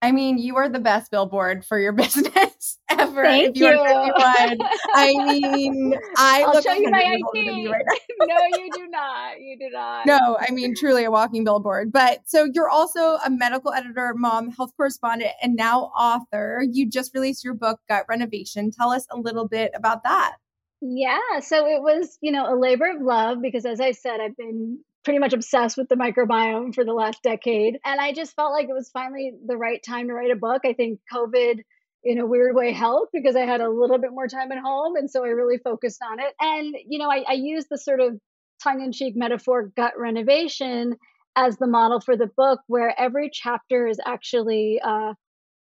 I 0.02 0.12
mean, 0.12 0.38
you 0.38 0.56
are 0.56 0.68
the 0.68 0.78
best 0.78 1.10
billboard 1.10 1.64
for 1.64 1.78
your 1.78 1.92
business 2.02 2.78
ever. 2.90 3.22
Thank 3.24 3.56
if 3.56 3.60
you. 3.60 3.68
you. 3.68 3.78
I 3.78 5.14
mean, 5.40 5.94
I 6.16 6.44
I'll 6.46 6.54
look 6.54 6.64
show 6.64 6.74
you 6.74 6.90
my 6.90 7.02
100 7.02 7.34
years 7.34 7.46
ID. 7.50 7.62
you 7.62 7.72
right 7.72 7.84
no, 8.20 8.36
you 8.58 8.70
do 8.74 8.86
not. 8.88 9.40
You 9.40 9.58
do 9.58 9.70
not. 9.70 10.06
No, 10.06 10.38
I 10.40 10.50
mean, 10.52 10.74
truly 10.74 11.04
a 11.04 11.10
walking 11.10 11.44
billboard. 11.44 11.92
But 11.92 12.20
so 12.26 12.46
you're 12.52 12.68
also 12.68 13.16
a 13.24 13.30
medical 13.30 13.72
editor, 13.72 14.14
mom, 14.16 14.50
health 14.50 14.72
correspondent, 14.76 15.32
and 15.42 15.56
now 15.56 15.84
author. 15.96 16.62
You 16.70 16.88
just 16.88 17.14
released 17.14 17.44
your 17.44 17.54
book, 17.54 17.80
Gut 17.88 18.04
Renovation. 18.08 18.70
Tell 18.70 18.90
us 18.90 19.06
a 19.10 19.18
little 19.18 19.48
bit 19.48 19.72
about 19.74 20.02
that. 20.04 20.36
Yeah. 20.80 21.40
So 21.40 21.66
it 21.66 21.82
was, 21.82 22.18
you 22.20 22.32
know, 22.32 22.52
a 22.52 22.56
labor 22.58 22.90
of 22.90 23.00
love 23.00 23.38
because, 23.40 23.64
as 23.64 23.80
I 23.80 23.92
said, 23.92 24.20
I've 24.20 24.36
been 24.36 24.80
pretty 25.06 25.20
much 25.20 25.32
obsessed 25.32 25.76
with 25.76 25.88
the 25.88 25.94
microbiome 25.94 26.74
for 26.74 26.84
the 26.84 26.92
last 26.92 27.22
decade. 27.22 27.78
And 27.84 28.00
I 28.00 28.12
just 28.12 28.34
felt 28.34 28.50
like 28.50 28.68
it 28.68 28.74
was 28.74 28.90
finally 28.90 29.30
the 29.46 29.56
right 29.56 29.80
time 29.80 30.08
to 30.08 30.14
write 30.14 30.32
a 30.32 30.36
book. 30.36 30.62
I 30.66 30.72
think 30.72 30.98
COVID 31.14 31.60
in 32.02 32.18
a 32.18 32.26
weird 32.26 32.56
way 32.56 32.72
helped 32.72 33.12
because 33.12 33.36
I 33.36 33.42
had 33.46 33.60
a 33.60 33.70
little 33.70 33.98
bit 33.98 34.10
more 34.10 34.26
time 34.26 34.50
at 34.50 34.58
home. 34.58 34.96
And 34.96 35.08
so 35.08 35.24
I 35.24 35.28
really 35.28 35.58
focused 35.58 36.02
on 36.02 36.18
it. 36.18 36.34
And, 36.40 36.74
you 36.88 36.98
know, 36.98 37.08
I, 37.08 37.22
I 37.28 37.34
used 37.34 37.68
the 37.70 37.78
sort 37.78 38.00
of 38.00 38.18
tongue 38.64 38.82
in 38.82 38.90
cheek 38.90 39.14
metaphor 39.16 39.70
gut 39.76 39.92
renovation 39.96 40.96
as 41.36 41.56
the 41.56 41.68
model 41.68 42.00
for 42.00 42.16
the 42.16 42.28
book, 42.36 42.62
where 42.66 42.92
every 42.98 43.30
chapter 43.32 43.86
is 43.86 44.00
actually, 44.04 44.80
uh, 44.84 45.14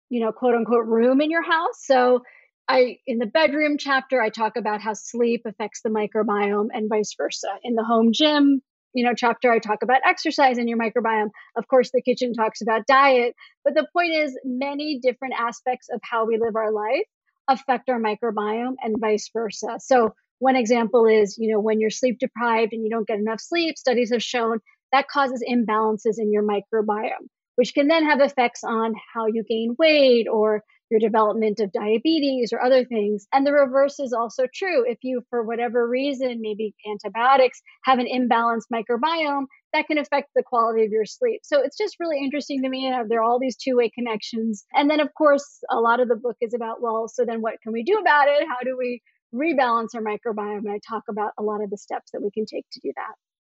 you 0.10 0.24
know, 0.24 0.32
quote 0.32 0.56
unquote 0.56 0.86
room 0.86 1.20
in 1.20 1.30
your 1.30 1.44
house. 1.44 1.80
So 1.82 2.24
I, 2.70 3.00
in 3.06 3.18
the 3.18 3.26
bedroom 3.26 3.78
chapter, 3.78 4.22
I 4.22 4.30
talk 4.30 4.56
about 4.56 4.80
how 4.80 4.94
sleep 4.94 5.42
affects 5.46 5.82
the 5.82 5.90
microbiome 5.90 6.70
and 6.72 6.88
vice 6.88 7.14
versa. 7.18 7.50
In 7.62 7.76
the 7.76 7.84
home 7.84 8.14
gym, 8.14 8.62
you 8.94 9.04
know 9.04 9.14
chapter 9.16 9.52
i 9.52 9.60
talk 9.60 9.84
about 9.84 10.02
exercise 10.06 10.58
and 10.58 10.70
your 10.70 10.78
microbiome. 10.78 11.30
Of 11.56 11.68
course 11.68 11.92
the 11.92 12.02
kitchen 12.02 12.34
talks 12.34 12.62
about 12.62 12.86
diet 12.88 13.36
but 13.64 13.74
the 13.74 13.88
point 13.94 14.14
is 14.14 14.38
many 14.44 15.00
different 15.02 15.36
aspects 15.38 15.90
of 15.94 16.00
how 16.04 16.26
we 16.26 16.38
live 16.38 16.56
our 16.56 16.72
life 16.72 17.08
affect 17.48 17.90
our 17.90 18.00
microbiome 18.00 18.76
and 18.82 18.96
vice 19.00 19.30
versa. 19.34 19.78
So 19.80 20.14
one 20.40 20.56
example 20.56 21.06
is 21.08 21.38
you 21.38 21.52
know 21.52 21.60
when 21.60 21.80
you're 21.80 21.90
sleep 21.90 22.18
deprived 22.20 22.74
and 22.74 22.84
you 22.84 22.90
don't 22.90 23.08
get 23.08 23.20
enough 23.20 23.42
sleep 23.42 23.78
studies 23.78 24.12
have 24.12 24.24
shown 24.24 24.60
that 24.92 25.08
causes 25.08 25.44
imbalances 25.50 26.16
in 26.18 26.32
your 26.32 26.44
microbiome 26.44 27.28
which 27.56 27.74
can 27.74 27.88
then 27.88 28.06
have 28.06 28.20
effects 28.20 28.64
on 28.64 28.94
how 29.14 29.28
you 29.28 29.44
gain 29.48 29.76
weight 29.78 30.28
or 30.28 30.64
your 30.90 31.00
development 31.00 31.60
of 31.60 31.72
diabetes 31.72 32.52
or 32.54 32.62
other 32.62 32.86
things. 32.86 33.26
And 33.34 33.46
the 33.46 33.54
reverse 33.54 34.00
is 34.00 34.14
also 34.14 34.44
true. 34.54 34.84
If 34.88 35.00
you, 35.02 35.24
for 35.30 35.44
whatever 35.44 35.88
reason, 35.88 36.40
maybe 36.42 36.76
antibiotics, 36.90 37.62
have 37.84 38.00
an 38.00 38.08
imbalanced 38.08 38.68
microbiome, 38.72 39.46
that 39.74 39.88
can 39.88 39.98
affect 39.98 40.30
the 40.36 40.44
quality 40.44 40.86
of 40.86 40.92
your 40.92 41.06
sleep. 41.06 41.42
So 41.44 41.62
it's 41.64 41.78
just 41.78 41.98
really 42.00 42.20
interesting 42.20 42.62
to 42.62 42.70
me. 42.70 42.94
There 43.08 43.20
are 43.20 43.24
all 43.24 43.40
these 43.40 43.58
two 43.58 43.76
way 43.76 43.90
connections. 43.90 44.66
And 44.74 44.90
then, 44.90 45.00
of 45.00 45.10
course, 45.18 45.64
a 45.72 45.80
lot 45.80 46.00
of 46.00 46.10
the 46.10 46.16
book 46.16 46.38
is 46.42 46.54
about, 46.54 46.82
well, 46.82 47.08
so 47.08 47.26
then 47.26 47.42
what 47.42 47.56
can 47.64 47.74
we 47.74 47.84
do 47.84 47.98
about 47.98 48.28
it? 48.28 48.48
How 48.48 48.64
do 48.64 48.78
we 48.78 49.02
rebalance 49.34 49.96
our 49.96 50.02
microbiome? 50.02 50.60
And 50.60 50.72
I 50.72 50.80
talk 50.88 51.04
about 51.10 51.32
a 51.40 51.44
lot 51.44 51.64
of 51.64 51.72
the 51.72 51.78
steps 51.78 52.12
that 52.12 52.22
we 52.22 52.30
can 52.30 52.46
take 52.46 52.66
to 52.72 52.80
do 52.82 52.94
that. 52.96 53.16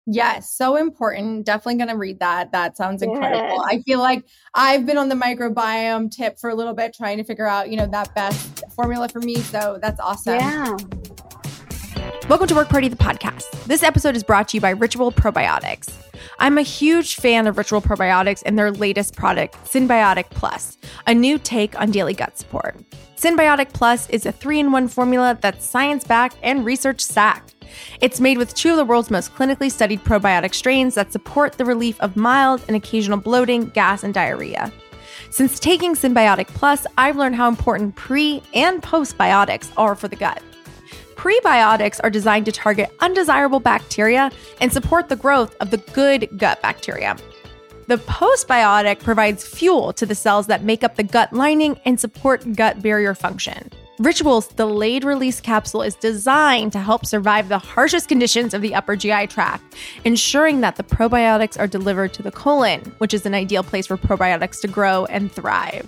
Yes, 0.06 0.52
so 0.52 0.76
important. 0.76 1.46
Definitely 1.46 1.76
going 1.76 1.90
to 1.90 1.98
read 1.98 2.20
that. 2.20 2.52
That 2.52 2.76
sounds 2.76 3.02
incredible. 3.02 3.64
Yes. 3.66 3.66
I 3.66 3.82
feel 3.84 4.00
like 4.00 4.26
I've 4.54 4.86
been 4.86 4.98
on 4.98 5.08
the 5.08 5.16
microbiome 5.16 6.12
tip 6.12 6.38
for 6.38 6.50
a 6.50 6.56
little 6.56 6.74
bit 6.74 6.94
trying 6.94 7.18
to 7.18 7.24
figure 7.24 7.48
out, 7.48 7.70
you 7.70 7.78
know, 7.78 7.88
that 7.88 8.14
best 8.14 8.64
formula 8.76 9.08
for 9.08 9.20
me. 9.20 9.38
So 9.38 9.80
that's 9.82 10.02
awesome. 10.02 10.36
Yeah. 10.36 10.76
Welcome 12.30 12.48
to 12.48 12.56
Work 12.56 12.70
Party, 12.70 12.88
the 12.88 12.96
podcast. 12.96 13.66
This 13.66 13.84
episode 13.84 14.16
is 14.16 14.24
brought 14.24 14.48
to 14.48 14.58
you 14.58 14.62
by 14.62 14.70
Ritual 14.70 15.12
Probiotics. 15.12 15.92
I'm 16.40 16.58
a 16.58 16.62
huge 16.62 17.18
fan 17.18 17.48
of 17.48 17.58
Ritual 17.58 17.82
Probiotics 17.82 18.42
and 18.46 18.58
their 18.58 18.72
latest 18.72 19.14
product, 19.14 19.56
Synbiotic 19.66 20.30
Plus, 20.30 20.78
a 21.06 21.14
new 21.14 21.38
take 21.38 21.78
on 21.78 21.92
daily 21.92 22.14
gut 22.14 22.38
support. 22.38 22.78
Synbiotic 23.18 23.74
Plus 23.74 24.10
is 24.10 24.26
a 24.26 24.32
three 24.32 24.58
in 24.62 24.72
one 24.72 24.88
formula 24.88 25.38
that's 25.42 25.70
science 25.70 26.06
backed 26.06 26.38
and 26.42 26.64
research 26.64 27.02
stacked. 27.02 27.56
It's 28.00 28.22
made 28.22 28.38
with 28.38 28.56
two 28.56 28.72
of 28.72 28.78
the 28.78 28.86
world's 28.86 29.12
most 29.12 29.36
clinically 29.36 29.70
studied 29.70 30.02
probiotic 30.06 30.54
strains 30.54 30.96
that 30.96 31.12
support 31.12 31.58
the 31.58 31.66
relief 31.66 32.00
of 32.00 32.16
mild 32.16 32.64
and 32.70 32.78
occasional 32.78 33.20
bloating, 33.20 33.66
gas, 33.72 34.02
and 34.02 34.14
diarrhea. 34.14 34.72
Since 35.30 35.60
taking 35.60 35.94
Synbiotic 35.94 36.48
Plus, 36.48 36.88
I've 36.98 37.18
learned 37.18 37.36
how 37.36 37.50
important 37.50 37.96
pre 37.96 38.42
and 38.54 38.82
postbiotics 38.82 39.72
are 39.76 39.96
for 39.96 40.08
the 40.08 40.16
gut. 40.16 40.42
Prebiotics 41.24 42.02
are 42.04 42.10
designed 42.10 42.46
to 42.48 42.52
target 42.52 42.92
undesirable 43.00 43.62
bacteria 43.62 44.30
and 44.60 44.74
support 44.74 45.08
the 45.08 45.16
growth 45.16 45.56
of 45.62 45.72
the 45.72 45.78
good 45.78 46.28
gut 46.38 46.62
bacteria. 46.62 47.16
The 47.88 47.96
postbiotic 47.96 49.00
provides 49.00 49.48
fuel 49.48 49.94
to 49.94 50.06
the 50.06 50.16
cells 50.16 50.48
that 50.48 50.66
make 50.66 50.84
up 50.84 50.98
the 50.98 51.04
gut 51.04 51.32
lining 51.32 51.80
and 51.86 51.98
support 51.98 52.58
gut 52.58 52.82
barrier 52.82 53.16
function. 53.16 53.72
Ritual's 54.00 54.50
delayed 54.50 55.06
release 55.06 55.40
capsule 55.40 55.82
is 55.82 55.96
designed 55.96 56.74
to 56.74 56.80
help 56.80 57.06
survive 57.06 57.48
the 57.48 57.58
harshest 57.58 58.10
conditions 58.10 58.54
of 58.54 58.62
the 58.62 58.76
upper 58.76 58.98
GI 58.98 59.28
tract, 59.28 59.64
ensuring 60.04 60.60
that 60.60 60.76
the 60.76 60.84
probiotics 60.84 61.58
are 61.58 61.68
delivered 61.68 62.14
to 62.16 62.22
the 62.22 62.32
colon, 62.32 62.82
which 62.98 63.14
is 63.14 63.26
an 63.26 63.34
ideal 63.34 63.64
place 63.64 63.88
for 63.88 63.96
probiotics 63.96 64.60
to 64.60 64.68
grow 64.68 65.06
and 65.06 65.32
thrive. 65.32 65.88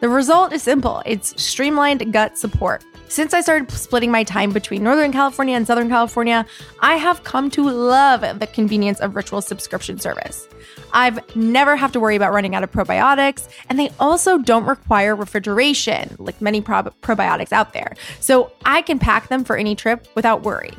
The 0.00 0.08
result 0.08 0.54
is 0.54 0.62
simple 0.62 1.02
it's 1.04 1.38
streamlined 1.42 2.14
gut 2.14 2.38
support. 2.38 2.82
Since 3.10 3.34
I 3.34 3.40
started 3.40 3.72
splitting 3.72 4.12
my 4.12 4.22
time 4.22 4.52
between 4.52 4.84
Northern 4.84 5.10
California 5.10 5.56
and 5.56 5.66
Southern 5.66 5.88
California, 5.88 6.46
I 6.78 6.94
have 6.94 7.24
come 7.24 7.50
to 7.50 7.68
love 7.68 8.38
the 8.38 8.46
convenience 8.46 9.00
of 9.00 9.16
Ritual's 9.16 9.48
subscription 9.48 9.98
service. 9.98 10.46
I've 10.92 11.18
never 11.34 11.74
have 11.74 11.90
to 11.90 11.98
worry 11.98 12.14
about 12.14 12.32
running 12.32 12.54
out 12.54 12.62
of 12.62 12.70
probiotics, 12.70 13.48
and 13.68 13.80
they 13.80 13.90
also 13.98 14.38
don't 14.38 14.64
require 14.64 15.16
refrigeration 15.16 16.14
like 16.20 16.40
many 16.40 16.60
prob- 16.60 16.94
probiotics 17.00 17.50
out 17.50 17.72
there. 17.72 17.94
So 18.20 18.52
I 18.64 18.80
can 18.80 19.00
pack 19.00 19.26
them 19.26 19.42
for 19.42 19.56
any 19.56 19.74
trip 19.74 20.06
without 20.14 20.42
worry. 20.42 20.72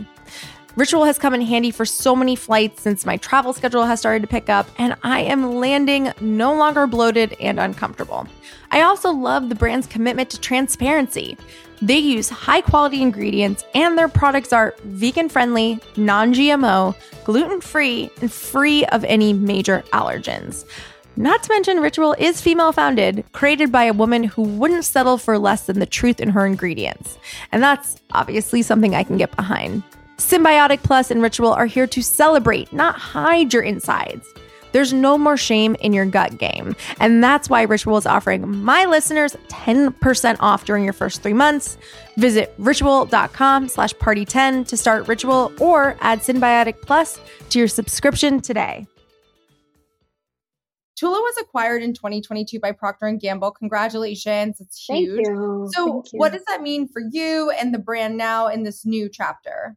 Ritual 0.78 1.04
has 1.04 1.20
come 1.20 1.34
in 1.34 1.42
handy 1.42 1.70
for 1.70 1.84
so 1.84 2.16
many 2.16 2.38
flights 2.38 2.82
since 2.82 3.06
my 3.06 3.18
travel 3.18 3.52
schedule 3.52 3.86
has 3.86 4.00
started 4.00 4.22
to 4.22 4.28
pick 4.30 4.48
up, 4.48 4.70
and 4.78 4.96
I 5.04 5.20
am 5.20 5.56
landing 5.56 6.14
no 6.22 6.56
longer 6.56 6.88
bloated 6.88 7.36
and 7.42 7.60
uncomfortable. 7.60 8.26
I 8.72 8.84
also 8.84 9.12
love 9.12 9.50
the 9.50 9.56
brand's 9.56 9.86
commitment 9.86 10.30
to 10.30 10.40
transparency. 10.40 11.38
They 11.82 11.98
use 11.98 12.30
high 12.30 12.62
quality 12.62 13.02
ingredients, 13.02 13.66
and 13.74 13.98
their 13.98 14.08
products 14.08 14.54
are 14.54 14.76
vegan 14.84 15.30
friendly, 15.30 15.80
non 15.98 16.34
GMO, 16.34 16.96
gluten 17.24 17.60
free, 17.60 18.12
and 18.22 18.32
free 18.32 18.86
of 18.86 19.04
any 19.04 19.34
major 19.34 19.84
allergens. 19.92 20.66
Not 21.18 21.44
to 21.44 21.50
mention, 21.50 21.80
Ritual 21.80 22.16
is 22.20 22.40
female 22.40 22.72
founded, 22.72 23.26
created 23.34 23.72
by 23.72 23.84
a 23.84 23.94
woman 23.94 24.24
who 24.24 24.44
wouldn't 24.44 24.86
settle 24.86 25.18
for 25.18 25.38
less 25.38 25.66
than 25.66 25.80
the 25.80 25.86
truth 25.86 26.20
in 26.20 26.30
her 26.30 26.46
ingredients. 26.46 27.18
And 27.52 27.62
that's 27.62 27.98
obviously 28.12 28.62
something 28.62 28.96
I 28.96 29.04
can 29.04 29.18
get 29.18 29.36
behind. 29.36 29.84
Synbiotic 30.18 30.84
Plus 30.84 31.12
and 31.12 31.22
Ritual 31.22 31.52
are 31.52 31.66
here 31.66 31.88
to 31.88 32.02
celebrate, 32.02 32.72
not 32.72 32.96
hide 32.96 33.54
your 33.54 33.64
insides. 33.64 34.26
There's 34.72 34.94
no 34.94 35.18
more 35.18 35.38
shame 35.38 35.76
in 35.80 35.94
your 35.94 36.06
gut 36.06 36.38
game. 36.38 36.76
And 37.00 37.24
that's 37.24 37.50
why 37.50 37.64
Ritual 37.64 37.98
is 37.98 38.06
offering 38.06 38.64
my 38.64 38.86
listeners 38.86 39.36
10% 39.50 40.38
off 40.40 40.66
during 40.66 40.84
your 40.84 40.94
first 40.94 41.22
three 41.22 41.34
months. 41.34 41.78
Visit 42.18 42.54
ritual.com 42.58 43.68
slash 43.68 43.94
party10 43.94 44.68
to 44.68 44.78
start 44.78 45.08
Ritual 45.08 45.52
or 45.60 45.96
add 46.02 46.20
Synbiotic 46.20 46.82
Plus 46.82 47.20
to 47.50 47.60
your 47.60 47.68
subscription 47.68 48.42
today. 48.42 48.88
Tula 51.02 51.20
was 51.20 51.36
acquired 51.42 51.82
in 51.82 51.94
2022 51.94 52.60
by 52.60 52.72
Procter 52.74 53.12
& 53.12 53.20
Gamble. 53.20 53.50
Congratulations. 53.52 54.62
It's 54.62 54.86
Thank 54.86 55.08
huge. 55.08 55.26
you. 55.26 55.68
So 55.72 55.86
Thank 55.86 56.14
you. 56.14 56.20
what 56.20 56.32
does 56.32 56.44
that 56.48 56.62
mean 56.62 56.88
for 56.88 57.02
you 57.12 57.50
and 57.60 57.74
the 57.74 57.80
brand 57.80 58.18
now 58.18 58.50
in 58.50 58.62
this 58.62 58.86
new 58.86 59.10
chapter? 59.10 59.76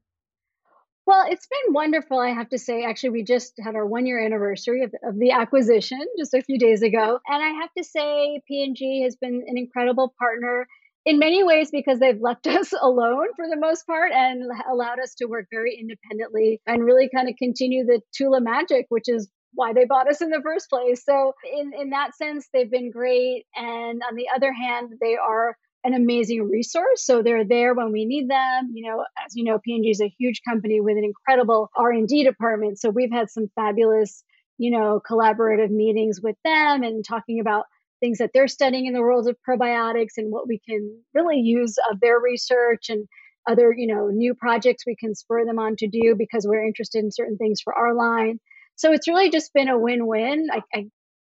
Well, 1.07 1.27
it's 1.29 1.47
been 1.47 1.75
wonderful, 1.75 2.19
I 2.19 2.31
have 2.31 2.49
to 2.51 2.59
say. 2.59 2.85
Actually, 2.85 3.11
we 3.11 3.25
just 3.25 3.55
had 3.63 3.75
our 3.77 3.87
one 3.87 4.07
year 4.07 4.25
anniversary 4.25 4.85
of, 4.85 4.95
of 5.03 5.19
the 5.19 5.33
acquisition 5.33 6.01
just 6.19 6.33
a 6.33 6.41
few 6.43 6.59
days 6.59 6.83
ago. 6.83 7.19
And 7.27 7.43
I 7.43 7.61
have 7.61 7.71
to 7.77 7.85
say, 7.85 8.41
P&G 8.49 9.03
has 9.03 9.17
been 9.17 9.45
an 9.47 9.59
incredible 9.59 10.15
partner 10.19 10.67
in 11.05 11.19
many 11.19 11.45
ways 11.45 11.71
because 11.71 11.99
they've 11.99 12.21
left 12.21 12.47
us 12.47 12.73
alone 12.81 13.29
for 13.37 13.47
the 13.49 13.59
most 13.59 13.87
part 13.87 14.13
and 14.13 14.45
allowed 14.71 14.99
us 14.99 15.15
to 15.17 15.27
work 15.27 15.47
very 15.51 15.77
independently 15.79 16.61
and 16.67 16.85
really 16.85 17.11
kind 17.15 17.29
of 17.29 17.35
continue 17.37 17.85
the 17.85 18.01
Tula 18.17 18.41
magic, 18.41 18.87
which 18.89 19.09
is 19.09 19.29
why 19.53 19.73
they 19.75 19.85
bought 19.85 20.09
us 20.09 20.23
in 20.23 20.31
the 20.31 20.41
first 20.43 20.71
place. 20.71 21.05
So 21.05 21.35
in 21.53 21.73
in 21.79 21.91
that 21.91 22.17
sense, 22.17 22.49
they've 22.53 22.71
been 22.71 22.91
great. 22.91 23.45
And 23.55 24.03
on 24.09 24.17
the 24.17 24.29
other 24.35 24.53
hand, 24.53 24.95
they 25.01 25.17
are 25.17 25.57
an 25.85 25.95
amazing 25.95 26.49
resource. 26.49 27.05
So 27.05 27.23
they're 27.23 27.45
there 27.45 27.75
when 27.75 27.93
we 27.93 28.07
need 28.07 28.29
them. 28.29 28.71
You 28.73 28.89
know, 28.89 29.05
as 29.25 29.37
you 29.37 29.45
know, 29.45 29.59
P&G 29.59 29.89
is 29.91 30.01
a 30.01 30.13
huge 30.19 30.41
company 30.49 30.81
with 30.81 30.97
an 30.97 31.05
incredible 31.05 31.71
R&D 31.77 32.25
department. 32.25 32.81
So 32.81 32.89
we've 32.89 33.13
had 33.13 33.31
some 33.31 33.51
fabulous, 33.55 34.25
you 34.57 34.71
know, 34.71 35.01
collaborative 35.09 35.71
meetings 35.71 36.21
with 36.23 36.37
them 36.43 36.83
and 36.83 37.05
talking 37.05 37.39
about 37.39 37.67
things 38.01 38.19
that 38.19 38.31
they're 38.33 38.49
studying 38.49 38.87
in 38.87 38.95
the 38.95 39.01
world 39.01 39.29
of 39.29 39.37
probiotics 39.49 40.17
and 40.17 40.33
what 40.33 40.49
we 40.49 40.59
can 40.67 40.99
really 41.13 41.39
use 41.39 41.77
of 41.91 42.01
their 42.01 42.19
research 42.19 42.89
and 42.89 43.07
other, 43.47 43.73
you 43.77 43.87
know, 43.87 44.09
new 44.09 44.35
projects 44.35 44.85
we 44.87 44.97
can 44.97 45.15
spur 45.15 45.45
them 45.45 45.59
on 45.59 45.77
to 45.77 45.87
do 45.87 46.15
because 46.17 46.47
we're 46.47 46.67
interested 46.67 47.05
in 47.05 47.13
certain 47.13 47.37
things 47.37 47.61
for 47.63 47.75
our 47.75 47.95
line. 47.95 48.41
So 48.77 48.93
it's 48.93 49.07
really 49.07 49.31
just 49.31 49.53
been 49.53 49.69
a 49.69 49.79
win-win. 49.79 50.49
I, 50.51 50.63
I 50.75 50.87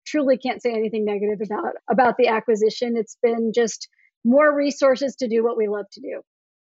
truly 0.05 0.37
can't 0.37 0.61
say 0.61 0.71
anything 0.71 1.03
negative 1.03 1.39
about 1.43 1.73
about 1.89 2.17
the 2.17 2.27
acquisition. 2.27 2.95
It's 2.95 3.17
been 3.21 3.51
just 3.53 3.87
more 4.25 4.53
resources 4.53 5.15
to 5.17 5.29
do 5.29 5.43
what 5.43 5.55
we 5.55 5.67
love 5.67 5.85
to 5.93 6.01
do. 6.01 6.21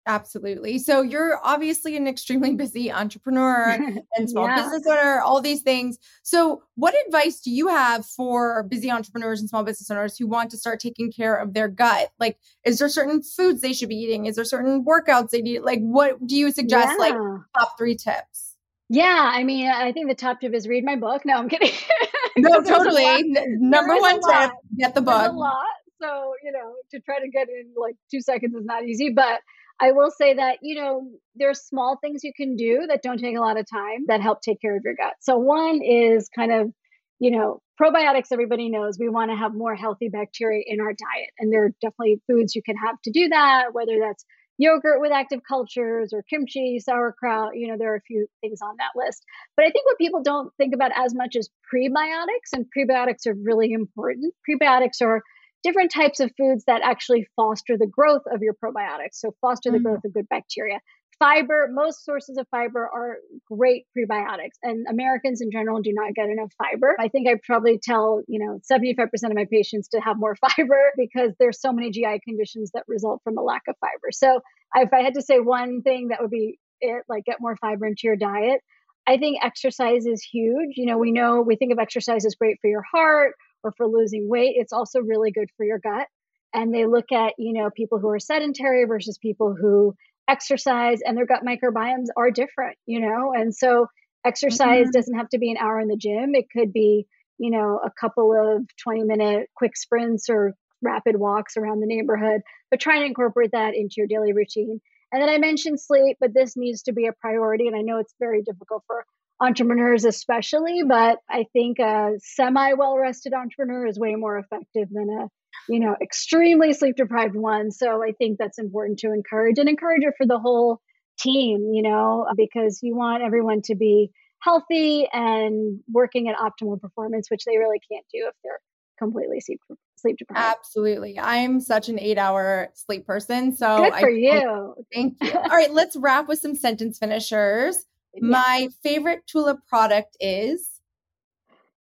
Absolutely. 0.08 0.78
So 0.78 1.02
you're 1.02 1.40
obviously 1.42 1.96
an 1.96 2.06
extremely 2.06 2.54
busy 2.54 2.92
entrepreneur 2.92 3.76
and 4.16 4.30
small 4.30 4.46
yeah. 4.46 4.62
business 4.62 4.86
owner, 4.86 5.20
all 5.20 5.40
these 5.40 5.62
things. 5.62 5.98
So 6.22 6.62
what 6.76 6.94
advice 7.06 7.40
do 7.40 7.50
you 7.50 7.66
have 7.66 8.06
for 8.06 8.62
busy 8.62 8.88
entrepreneurs 8.88 9.40
and 9.40 9.48
small 9.48 9.64
business 9.64 9.90
owners 9.90 10.16
who 10.16 10.28
want 10.28 10.52
to 10.52 10.58
start 10.58 10.78
taking 10.78 11.10
care 11.10 11.34
of 11.34 11.54
their 11.54 11.66
gut? 11.66 12.10
Like, 12.20 12.38
is 12.64 12.78
there 12.78 12.88
certain 12.88 13.20
foods 13.20 13.62
they 13.62 13.72
should 13.72 13.88
be 13.88 13.96
eating? 13.96 14.26
Is 14.26 14.36
there 14.36 14.44
certain 14.44 14.84
workouts 14.84 15.30
they 15.30 15.42
need? 15.42 15.62
Like, 15.62 15.80
what 15.80 16.24
do 16.24 16.36
you 16.36 16.52
suggest? 16.52 16.90
Yeah. 16.92 16.96
Like 16.98 17.14
top 17.58 17.76
three 17.76 17.96
tips? 17.96 18.54
Yeah, 18.88 19.32
I 19.34 19.42
mean, 19.42 19.68
I 19.68 19.90
think 19.90 20.08
the 20.08 20.14
top 20.14 20.40
tip 20.40 20.54
is 20.54 20.68
read 20.68 20.84
my 20.84 20.94
book. 20.94 21.26
No, 21.26 21.34
I'm 21.34 21.48
kidding. 21.48 21.72
no, 22.36 22.62
totally. 22.62 23.24
Number 23.58 23.96
one 23.96 24.20
tip: 24.20 24.52
get 24.78 24.94
the 24.94 25.00
book. 25.00 25.18
There's 25.18 25.32
a 25.32 25.36
lot. 25.36 25.66
So, 26.00 26.34
you 26.42 26.52
know, 26.52 26.74
to 26.92 27.00
try 27.00 27.20
to 27.20 27.28
get 27.28 27.48
in 27.48 27.72
like 27.76 27.96
two 28.10 28.20
seconds 28.20 28.54
is 28.54 28.64
not 28.64 28.84
easy. 28.84 29.10
But 29.14 29.40
I 29.80 29.92
will 29.92 30.10
say 30.10 30.34
that, 30.34 30.58
you 30.62 30.80
know, 30.80 31.08
there's 31.34 31.60
small 31.60 31.98
things 32.00 32.24
you 32.24 32.32
can 32.36 32.56
do 32.56 32.86
that 32.88 33.02
don't 33.02 33.18
take 33.18 33.36
a 33.36 33.40
lot 33.40 33.58
of 33.58 33.66
time 33.70 34.04
that 34.08 34.20
help 34.20 34.40
take 34.40 34.60
care 34.60 34.76
of 34.76 34.82
your 34.84 34.94
gut. 34.94 35.14
So, 35.20 35.36
one 35.38 35.80
is 35.82 36.28
kind 36.34 36.52
of, 36.52 36.72
you 37.18 37.30
know, 37.30 37.60
probiotics, 37.80 38.32
everybody 38.32 38.70
knows 38.70 38.98
we 38.98 39.08
want 39.08 39.30
to 39.30 39.36
have 39.36 39.54
more 39.54 39.74
healthy 39.74 40.08
bacteria 40.08 40.62
in 40.66 40.80
our 40.80 40.92
diet. 40.92 41.30
And 41.38 41.52
there 41.52 41.64
are 41.64 41.70
definitely 41.80 42.20
foods 42.26 42.54
you 42.54 42.62
can 42.62 42.76
have 42.76 43.00
to 43.04 43.10
do 43.10 43.28
that, 43.28 43.72
whether 43.72 43.98
that's 44.00 44.24
yogurt 44.58 45.00
with 45.00 45.12
active 45.12 45.40
cultures 45.46 46.12
or 46.12 46.22
kimchi, 46.22 46.78
sauerkraut. 46.78 47.52
You 47.54 47.68
know, 47.68 47.76
there 47.78 47.92
are 47.92 47.96
a 47.96 48.06
few 48.06 48.26
things 48.40 48.60
on 48.62 48.76
that 48.78 48.98
list. 48.98 49.22
But 49.56 49.66
I 49.66 49.70
think 49.70 49.86
what 49.86 49.98
people 49.98 50.22
don't 50.22 50.50
think 50.56 50.74
about 50.74 50.92
as 50.96 51.14
much 51.14 51.36
is 51.36 51.50
prebiotics, 51.72 52.52
and 52.54 52.66
prebiotics 52.66 53.26
are 53.26 53.34
really 53.34 53.72
important. 53.72 54.34
Prebiotics 54.48 55.02
are 55.02 55.22
different 55.66 55.90
types 55.90 56.20
of 56.20 56.30
foods 56.38 56.62
that 56.68 56.80
actually 56.84 57.26
foster 57.34 57.76
the 57.76 57.88
growth 57.88 58.22
of 58.32 58.40
your 58.40 58.54
probiotics. 58.54 59.14
So, 59.14 59.34
foster 59.40 59.72
the 59.72 59.78
mm. 59.78 59.82
growth 59.82 60.04
of 60.04 60.14
good 60.14 60.28
bacteria. 60.28 60.78
Fiber, 61.18 61.68
most 61.72 62.04
sources 62.04 62.36
of 62.36 62.46
fiber 62.50 62.84
are 62.84 63.16
great 63.50 63.86
prebiotics, 63.96 64.58
and 64.62 64.86
Americans 64.86 65.40
in 65.40 65.50
general 65.50 65.80
do 65.80 65.92
not 65.92 66.14
get 66.14 66.28
enough 66.28 66.52
fiber. 66.56 66.94
I 67.00 67.08
think 67.08 67.26
I 67.26 67.34
probably 67.44 67.80
tell, 67.82 68.22
you 68.28 68.38
know, 68.38 68.60
75% 68.70 69.08
of 69.24 69.34
my 69.34 69.46
patients 69.50 69.88
to 69.88 70.00
have 70.00 70.18
more 70.18 70.36
fiber 70.56 70.92
because 70.96 71.32
there's 71.40 71.60
so 71.60 71.72
many 71.72 71.90
GI 71.90 72.20
conditions 72.24 72.70
that 72.74 72.84
result 72.86 73.22
from 73.24 73.36
a 73.36 73.42
lack 73.42 73.62
of 73.68 73.74
fiber. 73.80 74.12
So, 74.12 74.40
if 74.76 74.92
I 74.92 75.02
had 75.02 75.14
to 75.14 75.22
say 75.22 75.40
one 75.40 75.82
thing, 75.82 76.08
that 76.08 76.20
would 76.20 76.30
be 76.30 76.60
it 76.80 77.02
like 77.08 77.24
get 77.24 77.40
more 77.40 77.56
fiber 77.56 77.86
into 77.86 78.02
your 78.04 78.16
diet. 78.16 78.60
I 79.08 79.18
think 79.18 79.38
exercise 79.42 80.06
is 80.06 80.22
huge. 80.22 80.74
You 80.76 80.86
know, 80.86 80.98
we 80.98 81.10
know 81.10 81.40
we 81.40 81.56
think 81.56 81.72
of 81.72 81.78
exercise 81.78 82.24
as 82.24 82.34
great 82.34 82.58
for 82.60 82.68
your 82.68 82.84
heart 82.92 83.34
or 83.66 83.72
for 83.76 83.86
losing 83.86 84.28
weight, 84.28 84.54
it's 84.56 84.72
also 84.72 85.00
really 85.00 85.32
good 85.32 85.48
for 85.56 85.64
your 85.64 85.78
gut. 85.78 86.06
And 86.54 86.72
they 86.72 86.86
look 86.86 87.12
at, 87.12 87.34
you 87.38 87.52
know, 87.52 87.70
people 87.70 87.98
who 87.98 88.08
are 88.08 88.20
sedentary 88.20 88.84
versus 88.84 89.18
people 89.18 89.54
who 89.60 89.94
exercise 90.28 91.00
and 91.04 91.16
their 91.16 91.26
gut 91.26 91.42
microbiomes 91.44 92.06
are 92.16 92.30
different, 92.30 92.78
you 92.86 93.00
know? 93.00 93.32
And 93.34 93.54
so 93.54 93.86
exercise 94.24 94.84
mm-hmm. 94.84 94.90
doesn't 94.90 95.18
have 95.18 95.28
to 95.30 95.38
be 95.38 95.50
an 95.50 95.56
hour 95.56 95.80
in 95.80 95.88
the 95.88 95.96
gym. 95.96 96.34
It 96.34 96.46
could 96.50 96.72
be, 96.72 97.06
you 97.38 97.50
know, 97.50 97.80
a 97.84 97.90
couple 98.00 98.32
of 98.32 98.64
20 98.82 99.02
minute 99.02 99.48
quick 99.56 99.76
sprints 99.76 100.28
or 100.30 100.54
rapid 100.82 101.16
walks 101.16 101.56
around 101.56 101.80
the 101.80 101.86
neighborhood, 101.86 102.42
but 102.70 102.80
try 102.80 102.96
and 102.96 103.04
incorporate 103.04 103.52
that 103.52 103.74
into 103.74 103.94
your 103.98 104.06
daily 104.06 104.32
routine. 104.32 104.80
And 105.12 105.22
then 105.22 105.28
I 105.28 105.38
mentioned 105.38 105.80
sleep, 105.80 106.16
but 106.20 106.34
this 106.34 106.56
needs 106.56 106.82
to 106.84 106.92
be 106.92 107.06
a 107.06 107.12
priority. 107.12 107.66
And 107.66 107.76
I 107.76 107.82
know 107.82 107.98
it's 107.98 108.14
very 108.18 108.42
difficult 108.42 108.82
for 108.86 109.04
entrepreneurs 109.40 110.04
especially 110.04 110.82
but 110.86 111.18
i 111.28 111.44
think 111.52 111.78
a 111.78 112.12
semi 112.18 112.72
well 112.74 112.96
rested 112.96 113.34
entrepreneur 113.34 113.86
is 113.86 113.98
way 113.98 114.14
more 114.14 114.38
effective 114.38 114.88
than 114.90 115.08
a 115.10 115.72
you 115.72 115.80
know 115.80 115.94
extremely 116.02 116.72
sleep 116.72 116.96
deprived 116.96 117.36
one 117.36 117.70
so 117.70 118.02
i 118.02 118.12
think 118.12 118.38
that's 118.38 118.58
important 118.58 118.98
to 118.98 119.12
encourage 119.12 119.58
and 119.58 119.68
encourage 119.68 120.02
it 120.02 120.14
for 120.16 120.26
the 120.26 120.38
whole 120.38 120.80
team 121.18 121.70
you 121.72 121.82
know 121.82 122.26
because 122.36 122.80
you 122.82 122.96
want 122.96 123.22
everyone 123.22 123.60
to 123.62 123.74
be 123.74 124.10
healthy 124.40 125.08
and 125.12 125.80
working 125.92 126.28
at 126.28 126.36
optimal 126.36 126.80
performance 126.80 127.30
which 127.30 127.44
they 127.44 127.58
really 127.58 127.80
can't 127.90 128.06
do 128.12 128.26
if 128.26 128.34
they're 128.42 128.60
completely 128.98 129.40
sleep 129.40 129.60
sleep 129.96 130.16
deprived. 130.18 130.56
Absolutely. 130.58 131.18
I'm 131.18 131.60
such 131.60 131.88
an 131.88 131.98
eight 131.98 132.18
hour 132.18 132.68
sleep 132.74 133.06
person. 133.06 133.54
So 133.56 133.78
good 133.78 133.94
for 133.94 134.08
I, 134.08 134.12
you. 134.12 134.74
Thank 134.92 135.16
you. 135.22 135.32
All 135.32 135.48
right, 135.48 135.72
let's 135.72 135.96
wrap 135.96 136.28
with 136.28 136.38
some 136.38 136.54
sentence 136.54 136.98
finishers. 136.98 137.86
My 138.20 138.68
favorite 138.82 139.26
Tula 139.26 139.58
product 139.68 140.16
is 140.20 140.68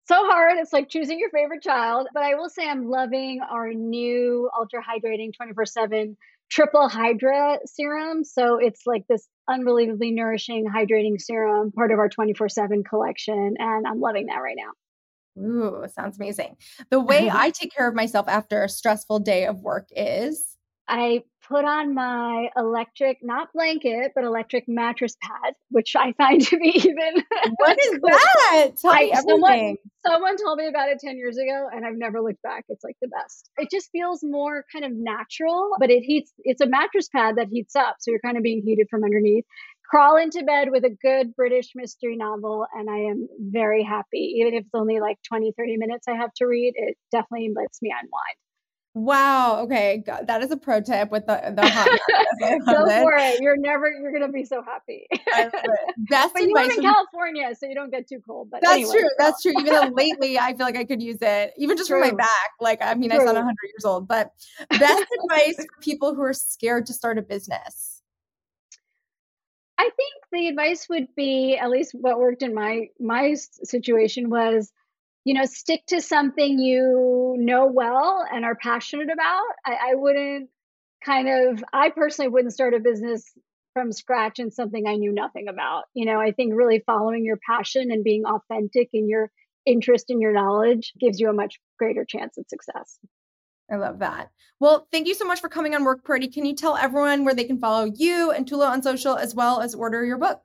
so 0.07 0.15
hard. 0.27 0.59
It's 0.59 0.73
like 0.73 0.89
choosing 0.89 1.19
your 1.19 1.31
favorite 1.31 1.63
child. 1.63 2.09
But 2.15 2.23
I 2.23 2.35
will 2.35 2.49
say 2.49 2.69
I'm 2.69 2.89
loving 2.89 3.41
our 3.49 3.73
new 3.73 4.49
ultra 4.57 4.81
hydrating 4.83 5.33
24 5.37 5.67
7 5.67 6.17
triple 6.51 6.89
hydra 6.89 7.59
serum. 7.67 8.25
So 8.25 8.59
it's 8.59 8.83
like 8.87 9.05
this 9.09 9.27
unbelievably 9.49 10.13
nourishing 10.13 10.67
hydrating 10.67 11.21
serum, 11.21 11.73
part 11.73 11.91
of 11.91 11.99
our 11.99 12.09
24 12.09 12.49
7 12.49 12.85
collection. 12.85 13.55
And 13.59 13.87
I'm 13.87 14.01
loving 14.01 14.27
that 14.27 14.37
right 14.37 14.57
now. 14.57 14.73
Ooh, 15.39 15.85
sounds 15.95 16.19
amazing. 16.19 16.57
The 16.91 17.01
way 17.01 17.31
I 17.33 17.51
take 17.51 17.75
care 17.75 17.89
of 17.89 17.95
myself 17.95 18.29
after 18.29 18.63
a 18.63 18.69
stressful 18.69 19.21
day 19.21 19.47
of 19.47 19.61
work 19.61 19.89
is 19.91 20.57
I 20.89 21.25
put 21.49 21.65
on 21.65 21.95
my 21.95 22.49
electric, 22.57 23.19
not 23.23 23.53
blanket, 23.53 24.13
but 24.15 24.25
electric 24.25 24.65
mattress 24.67 25.17
pad, 25.23 25.55
which 25.71 25.95
I 25.97 26.13
find 26.13 26.41
to 26.47 26.57
be 26.57 26.73
even. 26.75 27.25
What 27.57 27.79
is 27.79 28.01
that? 28.03 28.71
Tell 28.81 28.93
I, 28.93 29.05
me. 29.05 29.13
Someone, 29.29 29.77
someone 30.07 30.37
told 30.37 30.59
me 30.59 30.69
about 30.69 30.89
it 30.89 30.99
10 31.01 31.17
years 31.17 31.37
ago 31.37 31.69
and 31.73 31.87
I've 31.87 31.97
never 31.97 32.21
looked 32.21 32.43
back. 32.43 32.65
It's 32.69 32.85
like 32.85 32.97
the 33.01 33.09
best. 33.09 33.51
It 33.59 33.71
just 33.71 33.91
feels 33.91 34.23
more 34.23 34.65
kind 34.73 34.85
of 34.85 34.93
natural, 34.93 35.71
but 35.79 35.91
it 35.91 36.03
heats, 36.03 36.33
it's 36.39 36.61
a 36.61 36.67
mattress 36.67 37.09
pad 37.09 37.37
that 37.37 37.49
heats 37.51 37.77
up. 37.77 37.97
So 38.01 38.11
you're 38.11 38.21
kind 38.21 38.37
of 38.37 38.43
being 38.43 38.63
heated 38.65 38.89
from 38.91 39.05
underneath. 39.05 39.45
Crawl 39.89 40.17
into 40.17 40.43
bed 40.43 40.71
with 40.73 40.85
a 40.85 40.91
good 40.91 41.37
British 41.37 41.71
mystery 41.77 42.17
novel, 42.17 42.67
and 42.75 42.91
I 42.91 43.11
am 43.11 43.29
very 43.39 43.85
happy. 43.85 44.35
Even 44.41 44.55
if 44.55 44.63
it's 44.63 44.75
only 44.75 44.99
like 44.99 45.17
20, 45.29 45.53
30 45.57 45.77
minutes 45.77 46.09
I 46.09 46.17
have 46.17 46.33
to 46.39 46.47
read, 46.47 46.73
it 46.75 46.97
definitely 47.13 47.53
lets 47.55 47.81
me 47.81 47.91
unwind. 47.93 48.37
Wow. 48.97 49.61
Okay. 49.65 50.03
God, 50.07 50.27
that 50.27 50.43
is 50.43 50.51
a 50.51 50.57
pro 50.57 50.81
tip 50.81 51.11
with 51.11 51.27
the 51.27 51.53
the 51.55 51.69
hot. 51.69 51.87
Go 52.65 52.87
for 53.03 53.13
it. 53.13 53.43
You're 53.43 53.59
never. 53.59 53.91
You're 53.91 54.11
gonna 54.11 54.33
be 54.33 54.47
so 54.47 54.63
happy. 54.63 55.07
Best 56.09 56.33
but 56.33 56.43
you 56.43 56.55
live 56.55 56.71
in 56.71 56.81
California, 56.81 57.55
so 57.55 57.67
you 57.67 57.75
don't 57.75 57.91
get 57.91 58.09
too 58.09 58.23
cold. 58.27 58.49
But 58.51 58.63
that's 58.63 58.73
anyway, 58.73 58.93
true. 58.93 59.09
That's 59.19 59.43
true. 59.43 59.53
Even 59.61 59.67
though 59.67 59.91
lately, 59.93 60.39
I 60.39 60.57
feel 60.57 60.65
like 60.65 60.79
I 60.79 60.85
could 60.85 61.03
use 61.03 61.19
it, 61.21 61.53
even 61.59 61.77
just 61.77 61.91
true. 61.91 62.01
for 62.01 62.11
my 62.11 62.17
back. 62.17 62.53
Like, 62.59 62.81
I 62.81 62.95
mean, 62.95 63.11
true. 63.11 63.21
I 63.21 63.25
sound 63.25 63.37
100 63.37 63.55
years 63.65 63.85
old. 63.85 64.09
But 64.09 64.33
best 64.71 65.05
advice 65.25 65.57
for 65.57 65.83
people 65.83 66.15
who 66.15 66.23
are 66.23 66.33
scared 66.33 66.87
to 66.87 66.95
start 66.95 67.19
a 67.19 67.23
business. 67.23 68.01
I 69.77 69.91
think 69.95 70.15
the 70.33 70.49
advice 70.49 70.89
would 70.89 71.15
be, 71.15 71.59
at 71.59 71.69
least 71.69 71.95
what 71.95 72.19
worked 72.19 72.41
in 72.41 72.55
my 72.55 72.89
my 72.99 73.35
situation 73.35 74.31
was 74.31 74.73
you 75.27 75.35
know, 75.35 75.45
stick 75.45 75.85
to 75.89 76.01
something 76.01 76.61
you 76.61 77.35
know 77.37 77.67
well 77.67 78.25
and 78.33 78.45
are 78.45 78.55
passionate 78.55 79.09
about. 79.13 79.43
I, 79.65 79.91
I 79.91 79.95
wouldn't 79.97 80.49
kind 81.05 81.29
of, 81.29 81.65
I 81.73 81.91
personally 81.91 82.29
wouldn't 82.29 82.55
start 82.55 82.75
a 82.75 82.79
business 82.79 83.25
from 83.75 83.91
scratch 83.91 84.39
in 84.39 84.53
something 84.53 84.87
I 84.87 84.95
knew 84.95 85.13
nothing 85.13 85.49
about. 85.49 85.87
You 85.95 86.07
know, 86.07 86.21
I 86.21 86.31
think 86.31 86.53
really 86.55 86.81
following 86.87 87.25
your 87.25 87.41
passion 87.45 87.91
and 87.91 88.05
being 88.05 88.23
authentic 88.25 88.91
in 88.93 89.09
your 89.09 89.33
interest 89.67 90.11
in 90.11 90.21
your 90.21 90.33
knowledge 90.33 90.93
gives 91.01 91.19
you 91.19 91.29
a 91.29 91.33
much 91.33 91.59
greater 91.77 92.05
chance 92.05 92.39
of 92.39 92.45
success. 92.47 92.97
I 93.69 93.79
love 93.79 93.99
that. 93.99 94.31
Well, 94.61 94.87
thank 94.93 95.09
you 95.09 95.15
so 95.15 95.25
much 95.25 95.41
for 95.41 95.49
coming 95.49 95.75
on 95.75 95.83
Work 95.83 96.05
Party. 96.05 96.29
Can 96.29 96.45
you 96.45 96.55
tell 96.55 96.77
everyone 96.77 97.25
where 97.25 97.35
they 97.35 97.43
can 97.43 97.59
follow 97.59 97.91
you 97.93 98.31
and 98.31 98.47
Tula 98.47 98.69
on 98.69 98.81
social 98.81 99.17
as 99.17 99.35
well 99.35 99.61
as 99.61 99.75
order 99.75 100.05
your 100.05 100.19
book? 100.19 100.43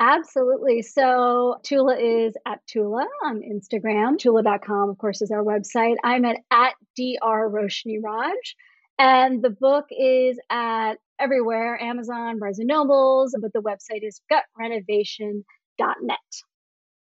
Absolutely. 0.00 0.82
So 0.82 1.56
Tula 1.64 1.96
is 1.98 2.34
at 2.46 2.60
Tula 2.66 3.06
on 3.24 3.40
Instagram. 3.40 4.18
Tula.com, 4.18 4.90
of 4.90 4.98
course, 4.98 5.22
is 5.22 5.32
our 5.32 5.42
website. 5.42 5.96
I'm 6.04 6.24
at, 6.24 6.36
at 6.50 6.74
Dr. 6.96 7.50
Roshini 7.50 7.98
Raj. 8.02 8.56
And 9.00 9.42
the 9.42 9.50
book 9.50 9.86
is 9.90 10.38
at 10.50 10.94
everywhere 11.18 11.80
Amazon, 11.80 12.38
Barnes 12.38 12.58
and 12.58 12.68
Nobles, 12.68 13.34
but 13.40 13.52
the 13.52 13.60
website 13.62 14.02
is 14.02 14.20
gutrenovation.net. 14.30 16.18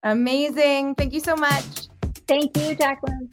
Amazing. 0.02 0.94
Thank 0.94 1.12
you 1.12 1.20
so 1.20 1.36
much. 1.36 1.88
Thank 2.26 2.56
you, 2.56 2.76
Jaclyn. 2.76 3.32